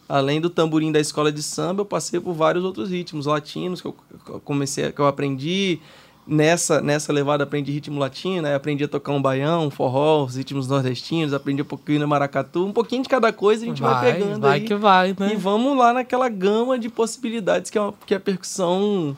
além 0.06 0.40
do 0.40 0.48
tamborim 0.48 0.90
da 0.90 1.00
escola 1.00 1.30
de 1.30 1.42
samba, 1.42 1.82
eu 1.82 1.86
passei 1.86 2.18
por 2.18 2.32
vários 2.32 2.64
outros 2.64 2.90
ritmos 2.90 3.26
latinos 3.26 3.80
que 3.80 3.86
eu 3.86 3.94
comecei, 4.42 4.90
que 4.90 5.00
eu 5.00 5.06
aprendi, 5.06 5.80
nessa, 6.28 6.80
nessa 6.82 7.12
levada 7.12 7.44
aprendi 7.44 7.72
ritmo 7.72 7.98
latino, 7.98 8.42
né? 8.42 8.54
aprendi 8.54 8.84
a 8.84 8.88
tocar 8.88 9.12
um 9.12 9.22
baião, 9.22 9.66
um 9.66 9.70
forró, 9.70 10.24
os 10.24 10.36
ritmos 10.36 10.68
nordestinos, 10.68 11.32
aprendi 11.32 11.62
um 11.62 11.64
pouquinho 11.64 12.00
no 12.00 12.08
maracatu, 12.08 12.66
um 12.66 12.72
pouquinho 12.72 13.02
de 13.02 13.08
cada 13.08 13.32
coisa 13.32 13.64
a 13.64 13.68
gente 13.68 13.80
vai, 13.80 13.94
vai 13.94 14.12
pegando 14.12 14.40
vai 14.40 14.58
aí. 14.58 14.64
que 14.66 14.74
vai, 14.74 15.16
né? 15.18 15.32
E 15.32 15.36
vamos 15.36 15.76
lá 15.76 15.94
naquela 15.94 16.28
gama 16.28 16.78
de 16.78 16.90
possibilidades 16.90 17.70
que, 17.70 17.78
é 17.78 17.80
uma, 17.80 17.94
que 18.04 18.14
a 18.14 18.20
percussão 18.20 19.16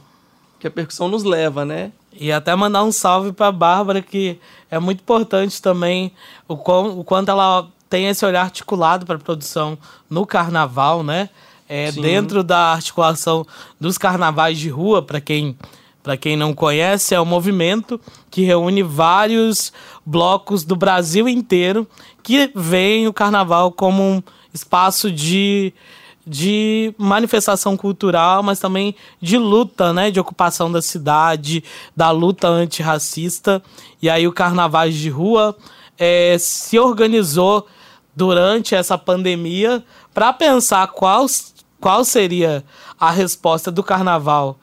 que 0.61 0.67
a 0.67 0.71
percussão 0.71 1.09
nos 1.09 1.25
leva, 1.25 1.64
né? 1.64 1.90
E 2.12 2.31
até 2.31 2.55
mandar 2.55 2.85
um 2.85 2.93
salve 2.93 3.33
para 3.33 3.50
Bárbara, 3.50 4.02
que 4.02 4.38
é 4.71 4.79
muito 4.79 5.00
importante 5.00 5.61
também 5.61 6.12
o, 6.47 6.55
quão, 6.55 6.99
o 6.99 7.02
quanto 7.02 7.31
ela 7.31 7.67
tem 7.88 8.09
esse 8.09 8.25
olhar 8.26 8.43
articulado 8.43 9.07
para 9.07 9.17
a 9.17 9.19
produção 9.19 9.79
no 10.09 10.26
carnaval, 10.26 11.02
né? 11.02 11.31
É, 11.67 11.90
dentro 11.93 12.43
da 12.43 12.73
articulação 12.73 13.47
dos 13.81 13.97
carnavais 13.97 14.59
de 14.59 14.69
rua, 14.69 15.00
para 15.00 15.21
quem 15.21 15.57
para 16.02 16.16
quem 16.16 16.37
não 16.37 16.54
conhece, 16.54 17.14
é 17.14 17.21
um 17.21 17.26
movimento 17.26 18.00
que 18.30 18.42
reúne 18.42 18.83
vários 18.83 19.73
blocos 20.04 20.64
do 20.64 20.75
Brasil 20.75 21.28
inteiro 21.28 21.87
que 22.23 22.50
veem 22.54 23.07
o 23.07 23.12
carnaval 23.12 23.71
como 23.71 24.02
um 24.02 24.23
espaço 24.52 25.11
de, 25.11 25.73
de 26.26 26.95
manifestação 26.97 27.76
cultural, 27.76 28.42
mas 28.42 28.59
também 28.59 28.95
de 29.21 29.37
luta, 29.37 29.92
né, 29.92 30.11
de 30.11 30.19
ocupação 30.19 30.73
da 30.73 30.80
cidade, 30.80 31.62
da 31.95 32.11
luta 32.11 32.49
antirracista. 32.49 33.62
E 34.00 34.09
aí 34.09 34.26
o 34.26 34.33
Carnavais 34.33 34.95
de 34.95 35.11
Rua 35.11 35.57
é, 35.99 36.37
se 36.38 36.78
organizou 36.78 37.66
durante 38.16 38.75
essa 38.75 38.97
pandemia 38.97 39.85
para 40.12 40.33
pensar 40.33 40.88
qual, 40.88 41.26
qual 41.78 42.04
seria 42.04 42.64
a 42.99 43.11
resposta 43.11 43.71
do 43.71 43.83
carnaval 43.83 44.59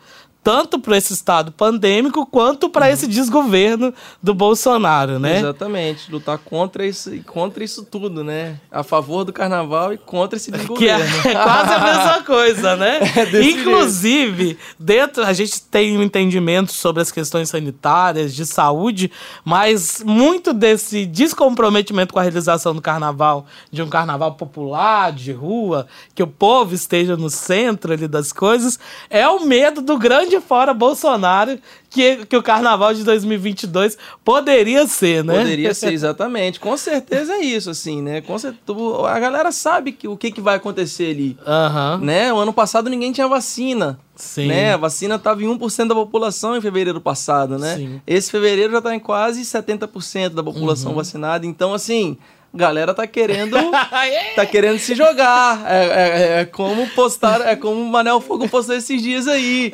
tanto 0.47 0.79
para 0.79 0.95
esse 0.95 1.11
estado 1.11 1.51
pandêmico 1.51 2.25
quanto 2.25 2.69
para 2.69 2.85
uhum. 2.85 2.93
esse 2.93 3.05
desgoverno 3.05 3.93
do 4.23 4.33
Bolsonaro, 4.33 5.19
né? 5.19 5.39
Exatamente, 5.39 6.09
lutar 6.09 6.37
contra 6.37 6.85
isso, 6.85 7.11
contra 7.25 7.65
isso 7.65 7.83
tudo, 7.83 8.23
né? 8.23 8.57
A 8.71 8.81
favor 8.81 9.25
do 9.25 9.33
carnaval 9.33 9.91
e 9.91 9.97
contra 9.97 10.37
esse 10.37 10.49
desgoverno. 10.49 11.21
Que 11.21 11.27
é, 11.27 11.33
quase 11.43 11.73
a 11.73 11.79
mesma 11.79 12.23
coisa, 12.23 12.77
né? 12.77 12.99
É 13.17 13.41
Inclusive, 13.41 14.45
jeito. 14.45 14.59
dentro 14.79 15.23
a 15.23 15.33
gente 15.33 15.61
tem 15.63 15.97
um 15.97 16.03
entendimento 16.03 16.71
sobre 16.71 17.01
as 17.01 17.11
questões 17.11 17.49
sanitárias, 17.49 18.33
de 18.33 18.45
saúde, 18.45 19.11
mas 19.43 20.01
muito 20.05 20.53
desse 20.53 21.05
descomprometimento 21.05 22.13
com 22.13 22.19
a 22.19 22.23
realização 22.23 22.73
do 22.73 22.81
carnaval, 22.81 23.47
de 23.69 23.81
um 23.81 23.89
carnaval 23.89 24.35
popular, 24.35 25.11
de 25.11 25.33
rua, 25.33 25.87
que 26.15 26.23
o 26.23 26.27
povo 26.27 26.73
esteja 26.73 27.17
no 27.17 27.29
centro 27.29 27.91
ali 27.91 28.07
das 28.07 28.31
coisas, 28.31 28.79
é 29.09 29.27
o 29.27 29.45
medo 29.45 29.81
do 29.81 29.97
grande 29.97 30.36
fora 30.41 30.73
Bolsonaro 30.73 31.59
que, 31.89 32.25
que 32.25 32.37
o 32.37 32.43
carnaval 32.43 32.93
de 32.93 33.03
2022 33.03 33.97
poderia 34.23 34.85
ser, 34.85 35.23
né? 35.23 35.37
Poderia 35.37 35.73
ser, 35.73 35.91
exatamente. 35.93 36.59
Com 36.59 36.75
certeza 36.77 37.33
é 37.33 37.39
isso, 37.39 37.69
assim, 37.69 38.01
né? 38.01 38.21
Com 38.21 38.37
certeza, 38.37 38.63
a 39.07 39.19
galera 39.19 39.51
sabe 39.51 39.91
que, 39.91 40.07
o 40.07 40.17
que, 40.17 40.31
que 40.31 40.41
vai 40.41 40.55
acontecer 40.55 41.11
ali. 41.11 41.37
Uhum. 41.45 42.05
Né? 42.05 42.31
O 42.33 42.37
ano 42.37 42.53
passado 42.53 42.89
ninguém 42.89 43.11
tinha 43.11 43.27
vacina. 43.27 43.99
Sim. 44.15 44.47
Né? 44.47 44.73
A 44.73 44.77
vacina 44.77 45.15
estava 45.15 45.43
em 45.43 45.47
1% 45.47 45.87
da 45.87 45.95
população 45.95 46.57
em 46.57 46.61
fevereiro 46.61 46.99
passado, 46.99 47.57
né? 47.57 47.75
Sim. 47.75 48.01
Esse 48.05 48.31
fevereiro 48.31 48.71
já 48.71 48.79
está 48.79 48.95
em 48.95 48.99
quase 48.99 49.41
70% 49.41 50.29
da 50.29 50.43
população 50.43 50.91
uhum. 50.91 50.97
vacinada. 50.97 51.45
Então, 51.45 51.73
assim, 51.73 52.17
galera 52.53 52.93
tá 52.93 53.05
querendo 53.05 53.55
tá 54.35 54.45
querendo 54.45 54.79
se 54.79 54.95
jogar. 54.95 55.63
É, 55.65 55.85
é, 55.85 56.41
é, 56.41 56.45
como 56.45 56.87
postar, 56.89 57.41
é 57.41 57.55
como 57.55 57.81
o 57.81 57.85
Manel 57.85 58.19
Fogo 58.19 58.47
postou 58.49 58.75
esses 58.75 59.01
dias 59.01 59.27
aí. 59.27 59.73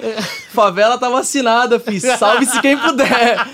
Favela 0.52 0.98
tá 0.98 1.10
vacinada, 1.10 1.80
fi. 1.80 2.00
Salve-se 2.00 2.60
quem 2.62 2.78
puder. 2.78 3.38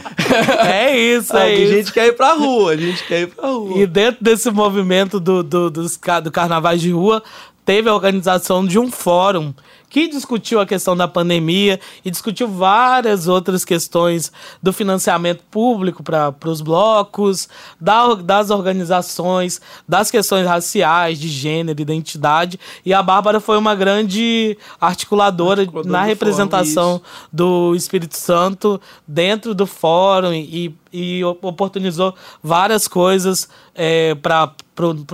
É 0.64 0.96
isso, 0.96 1.36
é 1.36 1.42
a 1.42 1.50
isso. 1.50 1.74
Gente 1.74 1.92
quer 1.92 2.08
ir 2.08 2.14
pra 2.14 2.34
rua, 2.34 2.74
a 2.74 2.78
gente 2.78 3.04
quer 3.06 3.22
ir 3.22 3.28
pra 3.28 3.48
rua. 3.48 3.80
E 3.80 3.88
dentro 3.88 4.24
desse 4.24 4.52
movimento 4.52 5.20
do, 5.20 5.42
do, 5.42 5.72
dos, 5.72 6.00
do 6.24 6.32
carnavais 6.32 6.80
de 6.80 6.92
rua, 6.92 7.24
teve 7.66 7.90
a 7.90 7.94
organização 7.94 8.64
de 8.64 8.78
um 8.78 8.92
fórum 8.92 9.52
que 9.90 10.08
discutiu 10.08 10.60
a 10.60 10.66
questão 10.66 10.96
da 10.96 11.08
pandemia 11.08 11.80
e 12.06 12.12
discutiu 12.12 12.48
várias 12.48 13.28
outras 13.28 13.66
questões 13.66 14.32
do 14.62 14.72
financiamento 14.72 15.44
público 15.50 16.04
para 16.04 16.34
os 16.46 16.62
blocos, 16.62 17.50
da, 17.82 18.14
das 18.14 18.52
organizações, 18.52 19.60
das 19.88 20.12
questões 20.12 20.46
raciais, 20.46 21.20
de 21.20 21.28
gênero, 21.28 21.82
identidade. 21.82 22.60
E 22.86 22.94
a 22.94 23.02
Bárbara 23.02 23.40
foi 23.40 23.58
uma 23.58 23.74
grande 23.74 24.58
articuladora 24.80 25.68
na 25.86 26.04
representação 26.04 27.00
fórum, 27.00 27.28
do 27.34 27.76
Espírito 27.76 28.16
Santo 28.16 28.80
dentro 29.08 29.56
do 29.56 29.66
fórum 29.66 30.34
e, 30.34 30.76
e 30.94 31.24
oportunizou 31.24 32.14
várias 32.44 32.88
coisas 32.88 33.50
é, 33.74 34.14
para 34.16 34.54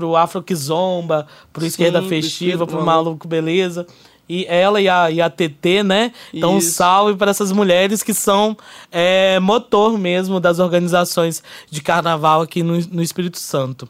o 0.04 0.18
Afro 0.18 0.44
Kizomba, 0.44 1.28
para 1.54 1.64
o 1.64 1.66
Esquerda 1.66 2.02
Festiva, 2.02 2.68
para 2.68 2.80
o 2.80 2.86
Maluco 2.86 3.28
Beleza 3.28 3.88
e 4.28 4.46
ela 4.48 4.82
e 4.82 4.90
a, 4.90 5.12
e 5.12 5.22
a 5.22 5.30
TT, 5.30 5.84
né? 5.84 6.12
Então, 6.34 6.56
um 6.56 6.62
salve 6.62 7.18
para 7.18 7.32
essas 7.32 7.52
mulheres 7.52 8.02
que 8.02 8.14
são 8.14 8.58
é, 8.92 9.40
motor 9.40 9.98
mesmo 9.98 10.40
das 10.40 10.60
organizações 10.60 11.44
de 11.70 11.82
carnaval 11.82 12.42
aqui 12.42 12.64
no, 12.64 12.80
no 12.92 13.02
Espírito 13.02 13.38
Santo. 13.38 13.88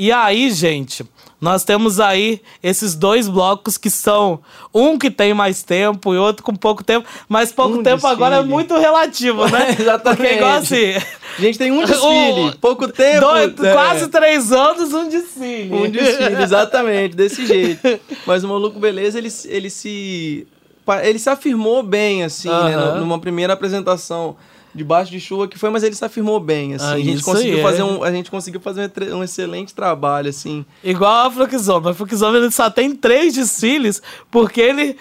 E 0.00 0.10
aí, 0.10 0.50
gente, 0.50 1.04
nós 1.38 1.62
temos 1.62 2.00
aí 2.00 2.40
esses 2.62 2.94
dois 2.94 3.28
blocos 3.28 3.76
que 3.76 3.90
são 3.90 4.40
um 4.72 4.96
que 4.96 5.10
tem 5.10 5.34
mais 5.34 5.62
tempo 5.62 6.14
e 6.14 6.16
outro 6.16 6.42
com 6.42 6.56
pouco 6.56 6.82
tempo, 6.82 7.06
mas 7.28 7.52
pouco 7.52 7.74
um 7.74 7.82
tempo 7.82 7.96
desfile. 7.96 8.12
agora 8.14 8.36
é 8.36 8.42
muito 8.42 8.78
relativo, 8.78 9.46
né? 9.50 9.76
Exatamente. 9.78 10.22
Porque 10.22 10.34
igual 10.36 10.52
assim. 10.52 10.94
A 11.36 11.40
gente 11.42 11.58
tem 11.58 11.70
um 11.70 11.84
desfile, 11.84 12.40
um, 12.48 12.52
pouco 12.52 12.88
tempo. 12.88 13.20
Dois, 13.20 13.62
é. 13.62 13.72
Quase 13.74 14.08
três 14.08 14.50
anos, 14.50 14.90
um 14.94 15.06
desfile. 15.06 15.70
Um 15.70 15.90
desfile, 15.90 16.42
exatamente, 16.42 17.14
desse 17.14 17.44
jeito. 17.44 18.00
Mas 18.26 18.42
o 18.42 18.48
Maluco 18.48 18.80
Beleza, 18.80 19.18
ele, 19.18 19.28
ele 19.44 19.68
se. 19.68 20.46
Ele 21.02 21.18
se 21.18 21.28
afirmou 21.28 21.82
bem, 21.82 22.24
assim, 22.24 22.48
uh 22.48 22.52
-huh. 22.52 22.94
né? 22.94 23.00
Numa 23.00 23.18
primeira 23.18 23.52
apresentação 23.52 24.34
debaixo 24.74 25.10
de 25.10 25.20
chuva 25.20 25.48
que 25.48 25.58
foi, 25.58 25.70
mas 25.70 25.82
ele 25.82 25.94
se 25.94 26.04
afirmou 26.04 26.38
bem, 26.38 26.74
assim. 26.74 26.84
Ah, 26.84 26.92
a 26.92 27.00
gente 27.00 27.22
conseguiu 27.22 27.58
é. 27.58 27.62
fazer 27.62 27.82
um, 27.82 28.02
a 28.02 28.12
gente 28.12 28.30
conseguiu 28.30 28.60
fazer 28.60 28.90
um 29.12 29.22
excelente 29.22 29.74
trabalho, 29.74 30.30
assim. 30.30 30.64
Igual 30.82 31.26
a 31.26 31.30
Fluxoma. 31.30 31.90
A 31.90 31.94
Fluxoma 31.94 32.38
ele 32.38 32.50
só 32.50 32.70
tem 32.70 32.94
três 32.94 33.34
desfiles 33.34 34.00
porque 34.30 34.60
ele 34.60 34.96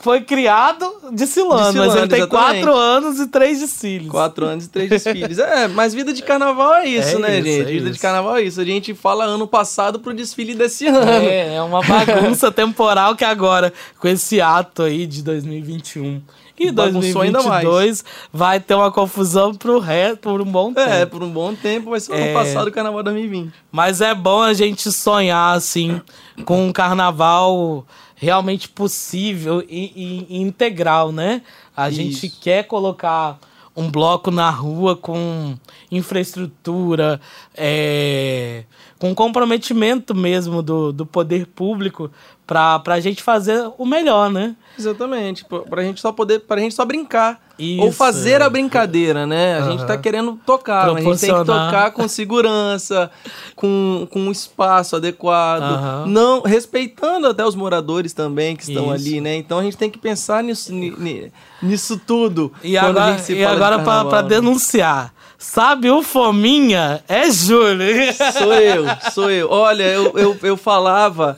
foi 0.00 0.20
criado 0.20 0.92
desfilando, 1.12 1.78
mas 1.78 1.94
ele 1.94 2.08
tem 2.08 2.18
exatamente. 2.20 2.28
quatro 2.28 2.74
anos 2.74 3.20
e 3.20 3.26
três 3.26 3.60
desfiles. 3.60 4.08
Quatro 4.08 4.46
anos 4.46 4.66
e 4.66 4.68
três 4.68 4.90
desfiles. 4.90 5.38
é, 5.38 5.68
mas 5.68 5.94
vida 5.94 6.12
de 6.12 6.22
carnaval 6.22 6.74
é 6.74 6.86
isso, 6.86 7.16
é 7.16 7.18
né, 7.18 7.38
isso, 7.38 7.48
gente? 7.48 7.60
É 7.60 7.64
vida 7.64 7.84
isso. 7.84 7.92
de 7.94 7.98
carnaval 7.98 8.36
é 8.36 8.42
isso. 8.42 8.60
A 8.60 8.64
gente 8.64 8.94
fala 8.94 9.24
ano 9.24 9.46
passado 9.46 10.00
pro 10.00 10.14
desfile 10.14 10.54
desse 10.54 10.86
ano. 10.86 11.10
É, 11.10 11.56
é 11.56 11.62
uma 11.62 11.82
bagunça 11.82 12.50
temporal 12.50 13.14
que 13.16 13.24
agora, 13.24 13.72
com 13.98 14.08
esse 14.08 14.40
ato 14.40 14.82
aí 14.82 15.06
de 15.06 15.22
2021 15.22 16.20
E 16.68 16.72
bagunçou 16.72 17.22
ainda 17.22 17.42
mais. 17.42 17.64
2022 17.64 18.04
vai 18.32 18.60
ter 18.60 18.74
uma 18.74 18.90
confusão 18.92 19.54
pro 19.54 19.78
resto, 19.78 20.18
por 20.18 20.40
um 20.40 20.44
bom 20.44 20.72
tempo. 20.72 20.90
É, 20.90 21.06
por 21.06 21.22
um 21.22 21.30
bom 21.30 21.54
tempo 21.54 21.90
vai 21.90 22.00
ser 22.00 22.12
o 22.12 22.14
ano 22.14 22.24
É. 22.24 22.32
passado 22.34 22.68
o 22.68 22.72
Carnaval 22.72 23.02
2020. 23.02 23.52
Mas 23.70 24.00
é 24.00 24.14
bom 24.14 24.40
a 24.42 24.52
gente 24.54 24.90
sonhar, 24.92 25.56
assim, 25.56 26.00
com 26.44 26.66
um 26.66 26.72
carnaval 26.72 27.86
realmente 28.14 28.68
possível 28.68 29.62
e, 29.68 29.92
e- 29.96 30.26
e 30.36 30.40
integral, 30.42 31.10
né? 31.10 31.42
A 31.76 31.90
gente 31.90 32.26
Isso. 32.26 32.38
quer 32.40 32.64
colocar 32.64 33.38
um 33.74 33.90
bloco 33.90 34.30
na 34.30 34.50
rua 34.50 34.94
com 34.94 35.54
infraestrutura, 35.90 37.20
é, 37.54 38.64
com 38.98 39.14
comprometimento 39.14 40.14
mesmo 40.14 40.62
do, 40.62 40.92
do 40.92 41.04
poder 41.06 41.46
público 41.46 42.10
para 42.46 42.82
a 42.86 43.00
gente 43.00 43.22
fazer 43.22 43.70
o 43.78 43.86
melhor, 43.86 44.30
né? 44.30 44.54
Exatamente, 44.78 45.44
pra, 45.44 45.60
pra 45.60 45.82
gente 45.82 46.00
só 46.00 46.12
poder, 46.12 46.40
pra 46.40 46.58
gente 46.60 46.74
só 46.74 46.84
brincar. 46.84 47.40
Isso. 47.58 47.82
Ou 47.82 47.92
fazer 47.92 48.42
a 48.42 48.48
brincadeira, 48.50 49.26
né? 49.26 49.58
A 49.58 49.62
gente 49.70 49.80
Aham. 49.80 49.86
tá 49.86 49.96
querendo 49.98 50.38
tocar, 50.44 50.86
mas 50.92 50.96
a 51.06 51.08
gente 51.10 51.20
tem 51.20 51.30
que 51.38 51.44
tocar 51.44 51.90
com 51.92 52.08
segurança, 52.08 53.10
com, 53.54 54.08
com 54.10 54.20
um 54.20 54.32
espaço 54.32 54.96
adequado, 54.96 55.62
Aham. 55.62 56.04
não 56.08 56.40
respeitando 56.42 57.26
até 57.28 57.44
os 57.46 57.54
moradores 57.54 58.12
também 58.12 58.56
que 58.56 58.62
estão 58.64 58.84
Isso. 58.84 58.92
ali, 59.08 59.20
né? 59.20 59.36
Então 59.36 59.58
a 59.58 59.62
gente 59.62 59.76
tem 59.76 59.90
que 59.90 59.98
pensar 59.98 60.42
nisso, 60.42 60.72
ni- 60.72 60.90
ni- 60.98 61.32
nisso 61.62 62.00
tudo. 62.04 62.52
E 62.64 62.76
agora, 62.76 63.12
gente 63.12 63.22
se 63.22 63.32
e 63.34 63.42
fala 63.44 63.48
de 63.50 63.62
agora 63.62 63.76
pra, 63.76 63.84
carnaval, 63.84 64.08
pra 64.10 64.22
né? 64.22 64.28
denunciar. 64.28 65.12
Sabe, 65.38 65.90
o 65.90 66.02
Fominha 66.02 67.02
é 67.08 67.30
Júlio. 67.30 68.12
Sou 68.38 68.54
eu, 68.54 68.84
sou 69.12 69.30
eu. 69.30 69.50
Olha, 69.50 69.82
eu, 69.84 70.12
eu, 70.16 70.36
eu 70.42 70.56
falava, 70.56 71.36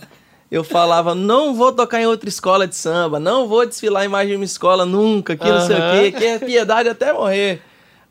eu 0.50 0.62
falava, 0.62 1.14
não 1.14 1.54
vou 1.54 1.72
tocar 1.72 2.00
em 2.00 2.06
outra 2.06 2.28
escola 2.28 2.66
de 2.66 2.76
samba, 2.76 3.18
não 3.18 3.48
vou 3.48 3.66
desfilar 3.66 4.04
em 4.04 4.08
mais 4.08 4.28
de 4.28 4.36
uma 4.36 4.44
escola 4.44 4.84
nunca, 4.84 5.36
que 5.36 5.48
não 5.48 5.60
sei 5.66 5.76
o 5.76 5.92
quê, 5.92 6.12
que 6.12 6.24
é 6.24 6.38
piedade 6.38 6.88
até 6.88 7.12
morrer. 7.12 7.62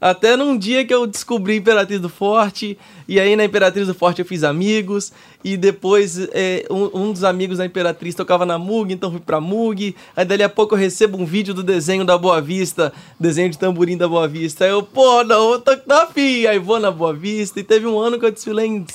Até 0.05 0.35
num 0.35 0.57
dia 0.57 0.83
que 0.83 0.93
eu 0.93 1.07
descobri 1.07 1.55
Imperatriz 1.55 2.01
do 2.01 2.09
Forte, 2.09 2.77
e 3.07 3.19
aí 3.21 3.37
na 3.37 3.45
Imperatriz 3.45 3.87
do 3.87 3.93
Forte 3.93 4.19
eu 4.19 4.25
fiz 4.25 4.43
amigos, 4.43 5.13
e 5.45 5.55
depois 5.55 6.19
é, 6.33 6.65
um, 6.69 6.89
um 7.05 7.11
dos 7.13 7.23
amigos 7.23 7.57
da 7.57 7.65
Imperatriz 7.65 8.13
tocava 8.13 8.45
na 8.45 8.57
MUG, 8.59 8.91
então 8.93 9.09
fui 9.11 9.21
pra 9.21 9.39
MUG, 9.39 9.95
aí 10.13 10.25
dali 10.25 10.43
a 10.43 10.49
pouco 10.49 10.75
eu 10.75 10.79
recebo 10.79 11.17
um 11.17 11.25
vídeo 11.25 11.53
do 11.53 11.63
desenho 11.63 12.03
da 12.03 12.17
Boa 12.17 12.41
Vista, 12.41 12.91
desenho 13.17 13.49
de 13.49 13.57
tamborim 13.57 13.95
da 13.95 14.05
Boa 14.07 14.27
Vista, 14.27 14.65
aí 14.65 14.71
eu, 14.71 14.83
pô, 14.83 15.23
não, 15.23 15.53
eu 15.53 15.59
tô 15.61 15.71
na 15.87 16.05
fia, 16.07 16.51
aí 16.51 16.59
vou 16.59 16.81
na 16.81 16.91
Boa 16.91 17.13
Vista, 17.13 17.61
e 17.61 17.63
teve 17.63 17.87
um 17.87 17.97
ano 17.97 18.19
que 18.19 18.25
eu 18.25 18.31
desfilei 18.31 18.65
em 18.67 18.85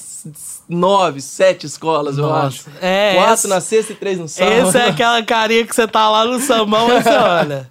nove, 0.68 1.22
sete 1.22 1.64
escolas, 1.64 2.18
eu 2.18 2.26
Nossa, 2.26 2.46
acho. 2.48 2.64
é, 2.82 3.14
Quatro 3.14 3.34
esse- 3.34 3.48
na 3.48 3.60
sexta 3.62 3.92
e 3.94 3.96
três 3.96 4.18
no 4.18 4.28
sábado. 4.28 4.52
Essa 4.68 4.78
é 4.80 4.88
aquela 4.90 5.22
carinha 5.22 5.64
que 5.66 5.74
você 5.74 5.88
tá 5.88 6.10
lá 6.10 6.26
no 6.26 6.38
sambão 6.38 6.86
e 6.94 7.02
você 7.02 7.08
olha. 7.16 7.70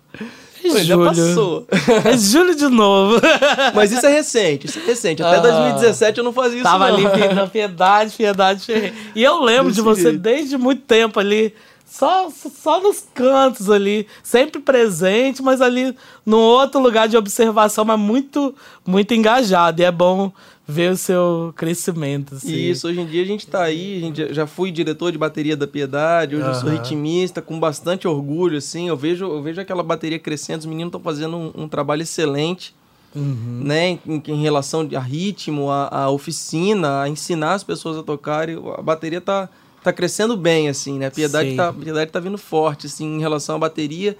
Pô, 0.70 0.80
já 0.80 0.98
passou. 0.98 1.68
É 2.06 2.18
Júlio 2.18 2.56
de 2.56 2.68
novo. 2.68 3.20
Mas 3.74 3.92
isso 3.92 4.06
é 4.06 4.10
recente, 4.12 4.68
isso 4.68 4.80
é 4.80 4.84
recente. 4.84 5.24
Até 5.24 5.38
Ah. 5.38 5.42
2017 5.42 6.18
eu 6.18 6.24
não 6.24 6.34
fazia 6.34 6.56
isso 6.60 6.64
Tava 6.64 6.90
não. 6.92 7.08
ali 7.08 7.34
na 7.34 7.48
piedade, 7.48 8.14
piedade. 8.16 8.94
E 9.16 9.24
eu 9.24 9.42
lembro 9.42 9.72
de 9.72 9.82
você 9.82 10.04
jeito. 10.04 10.20
desde 10.20 10.58
muito 10.58 10.82
tempo 10.84 11.20
ali. 11.20 11.54
Só, 11.90 12.28
só 12.30 12.82
nos 12.82 13.06
cantos 13.14 13.70
ali, 13.72 14.06
sempre 14.22 14.60
presente, 14.62 15.42
mas 15.42 15.62
ali 15.62 15.96
num 16.26 16.38
outro 16.38 16.82
lugar 16.82 17.08
de 17.08 17.16
observação, 17.16 17.86
mas 17.86 17.98
muito, 17.98 18.54
muito 18.86 19.14
engajado. 19.14 19.82
E 19.82 19.86
é 19.86 19.92
bom 19.92 20.32
ver 20.68 20.92
o 20.92 20.98
seu 20.98 21.54
crescimento. 21.56 22.36
Assim. 22.36 22.54
Isso, 22.54 22.88
hoje 22.88 23.00
em 23.00 23.06
dia 23.06 23.24
a 23.24 23.26
gente 23.26 23.48
tá 23.48 23.64
aí, 23.64 23.98
a 23.98 24.00
gente 24.02 24.34
já- 24.34 24.46
fui 24.48 24.70
diretor 24.72 25.12
de 25.12 25.18
bateria 25.18 25.56
da 25.56 25.66
Piedade, 25.66 26.36
hoje 26.36 26.46
eu 26.48 26.54
sou 26.56 26.70
ritmista, 26.70 27.42
com 27.42 27.58
bastante 27.60 28.08
orgulho, 28.08 28.58
assim, 28.58 28.88
eu 28.90 28.98
vejo, 28.98 29.26
eu 29.26 29.42
vejo 29.42 29.62
aquela 29.62 29.82
bateria 29.82 30.20
crescendo, 30.20 30.60
os 30.60 30.66
meninos 30.66 30.90
estão 30.90 31.00
fazendo 31.02 31.38
um, 31.38 31.52
um 31.64 31.68
trabalho 31.70 32.02
excelente, 32.02 32.76
Uhum. 33.16 33.62
né, 33.64 33.98
em, 34.06 34.22
em 34.28 34.42
relação 34.44 34.88
a 34.94 35.00
ritmo, 35.00 35.72
a, 35.72 35.88
a 36.04 36.10
oficina, 36.10 37.02
a 37.04 37.10
ensinar 37.10 37.54
as 37.54 37.64
pessoas 37.64 37.98
a 37.98 38.04
tocarem, 38.04 38.58
a 38.78 38.82
bateria 38.82 39.22
tá, 39.22 39.48
tá 39.82 39.94
crescendo 39.94 40.36
bem, 40.36 40.68
assim, 40.68 41.00
né, 41.00 41.08
a 41.08 41.12
Piedade 41.12 41.56
tá, 41.56 41.72
Piedade 41.72 42.12
tá 42.12 42.20
vindo 42.20 42.38
forte, 42.38 42.86
assim, 42.88 43.06
em 43.16 43.20
relação 43.20 43.56
à 43.56 43.60
bateria. 43.60 44.18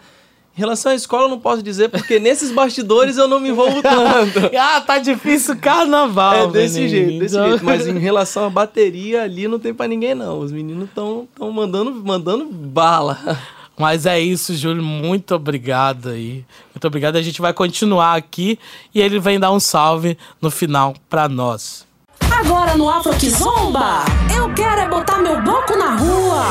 Em 0.58 0.60
relação 0.60 0.92
à 0.92 0.96
escola, 0.96 1.26
eu 1.26 1.30
não 1.30 1.40
posso 1.40 1.62
dizer, 1.62 1.88
porque 1.90 2.20
nesses 2.20 2.52
bastidores 2.52 3.16
eu 3.18 3.28
não 3.28 3.40
me 3.40 3.50
envolvo 3.50 3.80
tanto. 3.84 4.40
Ah, 4.58 4.82
tá 4.82 4.98
difícil 4.98 5.54
o 5.54 5.58
carnaval. 5.58 6.34
É 6.34 6.48
desse 6.48 6.80
menino. 6.80 6.90
jeito, 6.90 7.20
desse 7.20 7.36
Então- 7.36 7.50
jeito. 7.50 7.64
Mas 7.66 7.86
em 7.88 7.98
relação 8.00 8.46
à 8.46 8.50
bateria 8.50 9.22
ali 9.24 9.48
não 9.48 9.60
tem 9.60 9.72
pra 9.74 9.88
ninguém, 9.88 10.16
não. 10.16 10.40
Os 10.40 10.52
meninos 10.52 10.90
estão 10.90 11.28
tão 11.38 11.52
mandando, 11.52 11.92
mandando 12.04 12.46
bala. 12.46 13.38
Mas 13.78 14.08
é 14.08 14.20
isso, 14.20 14.56
Júlio. 14.56 14.82
Muito 14.82 15.36
obrigado 15.36 16.10
aí. 16.10 16.44
Muito 16.74 16.88
obrigado. 16.88 17.18
A 17.18 17.22
gente 17.22 17.40
vai 17.40 17.54
continuar 17.54 18.16
aqui 18.16 18.58
e 18.96 19.00
ele 19.00 19.20
vem 19.20 19.40
dar 19.40 19.52
um 19.52 19.60
salve 19.60 20.18
no 20.42 20.50
final 20.50 20.96
pra 21.08 21.30
nós. 21.30 21.86
Agora 22.32 22.76
no 22.76 22.90
Afro 22.90 23.16
que 23.16 23.30
Zomba, 23.30 24.04
eu 24.36 24.52
quero 24.56 24.82
é 24.82 24.90
botar 24.90 25.20
meu 25.20 25.40
bloco 25.42 25.76
na 25.78 25.96
rua. 25.96 26.46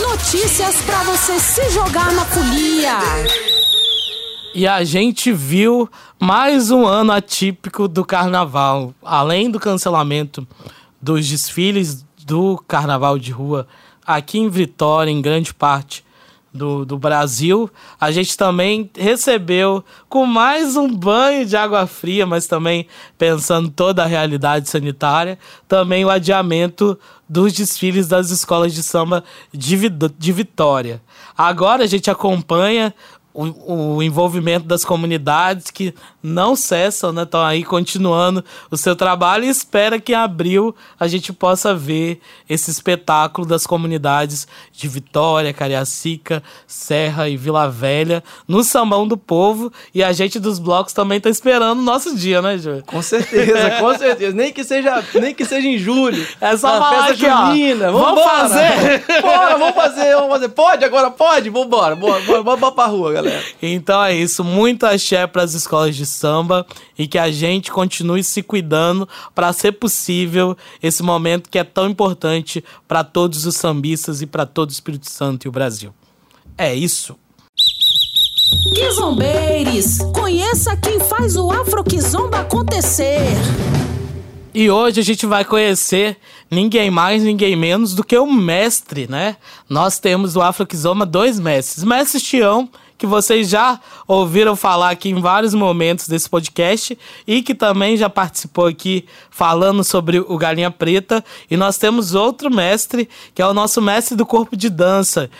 Notícias 0.00 0.80
pra 0.82 1.02
você 1.04 1.38
se 1.40 1.70
jogar 1.70 2.12
na 2.12 2.24
folia. 2.24 2.98
E 4.54 4.66
a 4.66 4.82
gente 4.84 5.32
viu 5.32 5.88
mais 6.18 6.70
um 6.70 6.86
ano 6.86 7.12
atípico 7.12 7.86
do 7.86 8.04
carnaval. 8.04 8.94
Além 9.02 9.50
do 9.50 9.60
cancelamento 9.60 10.46
dos 11.00 11.28
desfiles 11.28 12.04
do 12.24 12.58
carnaval 12.66 13.18
de 13.18 13.30
rua 13.30 13.66
aqui 14.06 14.38
em 14.38 14.48
Vitória, 14.48 15.10
em 15.10 15.22
grande 15.22 15.54
parte 15.54 16.04
do, 16.52 16.84
do 16.84 16.98
Brasil, 16.98 17.70
a 18.00 18.10
gente 18.10 18.36
também 18.36 18.90
recebeu 18.96 19.84
com 20.08 20.26
mais 20.26 20.76
um 20.76 20.92
banho 20.92 21.46
de 21.46 21.56
água 21.56 21.86
fria, 21.86 22.26
mas 22.26 22.46
também 22.46 22.86
pensando 23.16 23.68
toda 23.70 24.02
a 24.02 24.06
realidade 24.06 24.68
sanitária, 24.68 25.38
também 25.68 26.04
o 26.04 26.10
adiamento 26.10 26.98
dos 27.28 27.52
desfiles 27.52 28.08
das 28.08 28.30
escolas 28.30 28.74
de 28.74 28.82
samba 28.82 29.22
de, 29.52 29.88
de 30.18 30.32
Vitória. 30.32 31.00
Agora 31.38 31.84
a 31.84 31.86
gente 31.86 32.10
acompanha 32.10 32.92
o, 33.32 33.96
o 33.96 34.02
envolvimento 34.02 34.66
das 34.66 34.84
comunidades 34.84 35.70
que 35.70 35.94
não 36.22 36.54
cessam, 36.56 37.12
né? 37.12 37.22
Estão 37.22 37.42
aí 37.42 37.64
continuando 37.64 38.44
o 38.70 38.76
seu 38.76 38.94
trabalho 38.96 39.44
e 39.44 39.48
espera 39.48 40.00
que 40.00 40.12
em 40.12 40.16
abril 40.16 40.74
a 40.98 41.06
gente 41.06 41.32
possa 41.32 41.74
ver 41.74 42.20
esse 42.48 42.70
espetáculo 42.70 43.46
das 43.46 43.66
comunidades 43.66 44.46
de 44.72 44.88
Vitória, 44.88 45.52
Cariacica, 45.52 46.42
Serra 46.66 47.28
e 47.28 47.36
Vila 47.36 47.68
Velha 47.68 48.22
no 48.46 48.62
Sambão 48.64 49.06
do 49.06 49.16
Povo 49.16 49.72
e 49.94 50.02
a 50.02 50.12
gente 50.12 50.38
dos 50.38 50.58
blocos 50.58 50.92
também 50.92 51.18
está 51.18 51.30
esperando 51.30 51.78
o 51.78 51.82
nosso 51.82 52.16
dia, 52.16 52.42
né, 52.42 52.58
Júlio? 52.58 52.82
Com 52.84 53.00
certeza, 53.00 53.70
com 53.78 53.94
certeza. 53.98 54.34
Nem 54.34 54.52
que 54.52 54.64
seja, 54.64 55.04
nem 55.14 55.34
que 55.34 55.44
seja 55.44 55.68
em 55.68 55.78
julho. 55.78 56.26
É 56.40 56.56
só 56.56 56.68
falar 56.68 57.06
festa 57.06 57.26
aqui, 57.26 57.46
junina. 57.46 57.92
Vamos 57.92 58.08
Vambora. 58.08 58.30
fazer? 58.30 59.04
Bora, 59.22 59.58
vamos 59.58 59.74
fazer, 59.74 60.14
vamos 60.14 60.30
fazer. 60.30 60.48
Pode 60.48 60.84
agora? 60.84 61.10
Pode? 61.10 61.48
Vambora. 61.48 61.96
Bora, 61.96 62.20
bora, 62.20 62.42
bora, 62.42 62.56
bora 62.56 62.72
pra 62.72 62.86
rua, 62.86 63.12
galera. 63.12 63.19
Então 63.62 64.02
é 64.02 64.14
isso, 64.14 64.42
muito 64.42 64.84
axé 64.84 65.26
para 65.26 65.42
as 65.42 65.54
escolas 65.54 65.94
de 65.94 66.06
samba 66.06 66.66
e 66.98 67.06
que 67.06 67.18
a 67.18 67.30
gente 67.30 67.70
continue 67.70 68.24
se 68.24 68.42
cuidando 68.42 69.08
para 69.34 69.52
ser 69.52 69.72
possível 69.72 70.56
esse 70.82 71.02
momento 71.02 71.50
que 71.50 71.58
é 71.58 71.64
tão 71.64 71.88
importante 71.88 72.64
para 72.88 73.04
todos 73.04 73.46
os 73.46 73.56
sambistas 73.56 74.22
e 74.22 74.26
para 74.26 74.46
todo 74.46 74.70
o 74.70 74.72
Espírito 74.72 75.10
Santo 75.10 75.44
e 75.44 75.48
o 75.48 75.52
Brasil. 75.52 75.92
É 76.56 76.74
isso. 76.74 77.16
Quizombeiros, 78.74 79.98
conheça 80.12 80.76
quem 80.76 80.98
faz 80.98 81.36
o 81.36 81.50
Afro 81.50 81.84
Kizomba 81.84 82.40
acontecer. 82.40 83.20
E 84.52 84.68
hoje 84.68 84.98
a 84.98 85.04
gente 85.04 85.24
vai 85.26 85.44
conhecer 85.44 86.16
ninguém 86.50 86.90
mais, 86.90 87.22
ninguém 87.22 87.54
menos 87.54 87.94
do 87.94 88.02
que 88.02 88.18
o 88.18 88.26
mestre, 88.26 89.06
né? 89.08 89.36
Nós 89.68 90.00
temos 90.00 90.32
do 90.32 90.42
Afro 90.42 90.66
Kizoma 90.66 91.06
dois 91.06 91.38
mestres. 91.38 91.84
Mestre 91.84 92.20
Tião, 92.20 92.68
que 93.00 93.06
vocês 93.06 93.48
já 93.48 93.80
ouviram 94.06 94.54
falar 94.54 94.90
aqui 94.90 95.08
em 95.08 95.18
vários 95.22 95.54
momentos 95.54 96.06
desse 96.06 96.28
podcast 96.28 96.96
e 97.26 97.40
que 97.42 97.54
também 97.54 97.96
já 97.96 98.10
participou 98.10 98.66
aqui 98.66 99.06
falando 99.30 99.82
sobre 99.82 100.20
o 100.20 100.36
Galinha 100.36 100.70
Preta. 100.70 101.24
E 101.50 101.56
nós 101.56 101.78
temos 101.78 102.14
outro 102.14 102.54
mestre, 102.54 103.08
que 103.34 103.40
é 103.40 103.46
o 103.46 103.54
nosso 103.54 103.80
mestre 103.80 104.14
do 104.14 104.26
corpo 104.26 104.54
de 104.54 104.68
dança, 104.68 105.30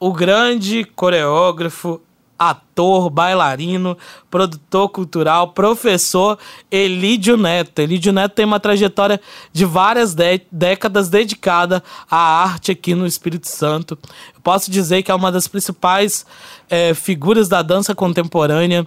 o 0.00 0.14
grande 0.14 0.82
coreógrafo, 0.96 2.00
ator, 2.38 3.10
bailarino, 3.10 3.98
produtor 4.30 4.88
cultural, 4.88 5.48
professor 5.48 6.38
Elídio 6.70 7.36
Neto. 7.36 7.80
Elídio 7.80 8.14
Neto 8.14 8.32
tem 8.32 8.46
uma 8.46 8.58
trajetória 8.58 9.20
de 9.52 9.66
várias 9.66 10.14
dé- 10.14 10.40
décadas 10.50 11.10
dedicada 11.10 11.84
à 12.10 12.16
arte 12.16 12.70
aqui 12.72 12.94
no 12.94 13.06
Espírito 13.06 13.46
Santo. 13.46 13.98
Eu 14.34 14.40
posso 14.40 14.70
dizer 14.70 15.02
que 15.02 15.10
é 15.10 15.14
uma 15.14 15.30
das 15.30 15.46
principais 15.46 16.24
eh, 16.70 16.94
figuras 16.94 17.48
da 17.48 17.60
dança 17.60 17.94
contemporânea, 17.94 18.86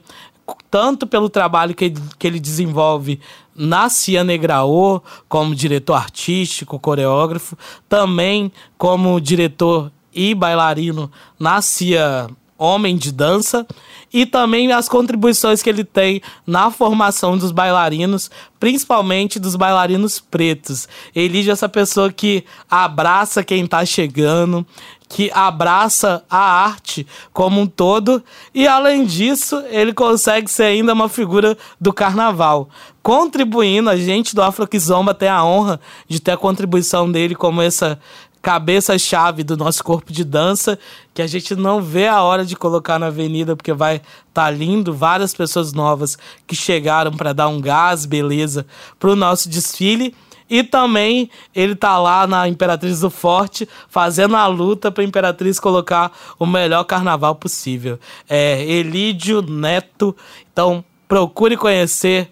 tanto 0.71 1.05
pelo 1.05 1.29
trabalho 1.29 1.75
que 1.75 1.85
ele, 1.85 2.01
que 2.17 2.25
ele 2.25 2.39
desenvolve 2.39 3.19
na 3.55 3.89
Cia 3.89 4.23
Negraô, 4.23 5.01
como 5.29 5.53
diretor 5.53 5.93
artístico, 5.93 6.79
coreógrafo, 6.79 7.57
também 7.87 8.51
como 8.77 9.19
diretor 9.21 9.91
e 10.13 10.33
bailarino 10.33 11.11
na 11.39 11.61
CIA 11.61 12.27
Homem 12.57 12.95
de 12.95 13.11
Dança 13.11 13.67
e 14.13 14.25
também 14.25 14.71
as 14.71 14.87
contribuições 14.87 15.61
que 15.61 15.69
ele 15.69 15.83
tem 15.83 16.21
na 16.45 16.69
formação 16.69 17.37
dos 17.37 17.51
bailarinos, 17.51 18.29
principalmente 18.59 19.39
dos 19.39 19.55
bailarinos 19.55 20.19
pretos. 20.19 20.87
Elige 21.15 21.49
essa 21.49 21.67
pessoa 21.67 22.11
que 22.11 22.45
abraça 22.69 23.43
quem 23.43 23.65
está 23.65 23.83
chegando, 23.85 24.65
que 25.13 25.29
abraça 25.31 26.25
a 26.27 26.39
arte 26.39 27.05
como 27.31 27.61
um 27.61 27.67
todo 27.67 28.23
e 28.51 28.67
além 28.67 29.05
disso, 29.05 29.63
ele 29.69 29.93
consegue 29.93 30.49
ser 30.49 30.63
ainda 30.63 30.91
uma 30.91 31.07
figura 31.07 31.55
do 31.79 31.93
carnaval, 31.93 32.67
contribuindo, 33.03 33.91
a 33.91 33.95
gente 33.95 34.33
do 34.33 34.41
Afro 34.41 34.67
Kizomba 34.67 35.13
tem 35.13 35.29
a 35.29 35.45
honra 35.45 35.79
de 36.09 36.19
ter 36.19 36.31
a 36.31 36.37
contribuição 36.37 37.11
dele 37.11 37.35
como 37.35 37.61
essa 37.61 37.99
cabeça-chave 38.41 39.43
do 39.43 39.55
nosso 39.55 39.83
corpo 39.83 40.11
de 40.11 40.23
dança, 40.23 40.79
que 41.13 41.21
a 41.21 41.27
gente 41.27 41.55
não 41.55 41.79
vê 41.79 42.07
a 42.07 42.23
hora 42.23 42.43
de 42.43 42.55
colocar 42.55 42.97
na 42.97 43.05
avenida, 43.05 43.55
porque 43.55 43.71
vai 43.71 44.01
tá 44.33 44.49
lindo, 44.49 44.95
várias 44.95 45.31
pessoas 45.31 45.73
novas 45.73 46.17
que 46.47 46.55
chegaram 46.55 47.11
para 47.11 47.33
dar 47.33 47.49
um 47.49 47.61
gás, 47.61 48.07
beleza, 48.07 48.65
para 48.99 49.11
o 49.11 49.15
nosso 49.15 49.47
desfile. 49.47 50.15
E 50.49 50.63
também 50.63 51.29
ele 51.53 51.75
tá 51.75 51.97
lá 51.97 52.27
na 52.27 52.47
Imperatriz 52.47 52.99
do 52.99 53.09
Forte, 53.09 53.67
fazendo 53.87 54.35
a 54.35 54.45
luta 54.47 54.91
para 54.91 55.03
a 55.03 55.07
Imperatriz 55.07 55.59
colocar 55.59 56.11
o 56.37 56.45
melhor 56.45 56.83
carnaval 56.83 57.35
possível. 57.35 57.99
É 58.29 58.63
Elídio 58.63 59.41
Neto. 59.41 60.15
Então, 60.51 60.83
procure 61.07 61.55
conhecer 61.57 62.29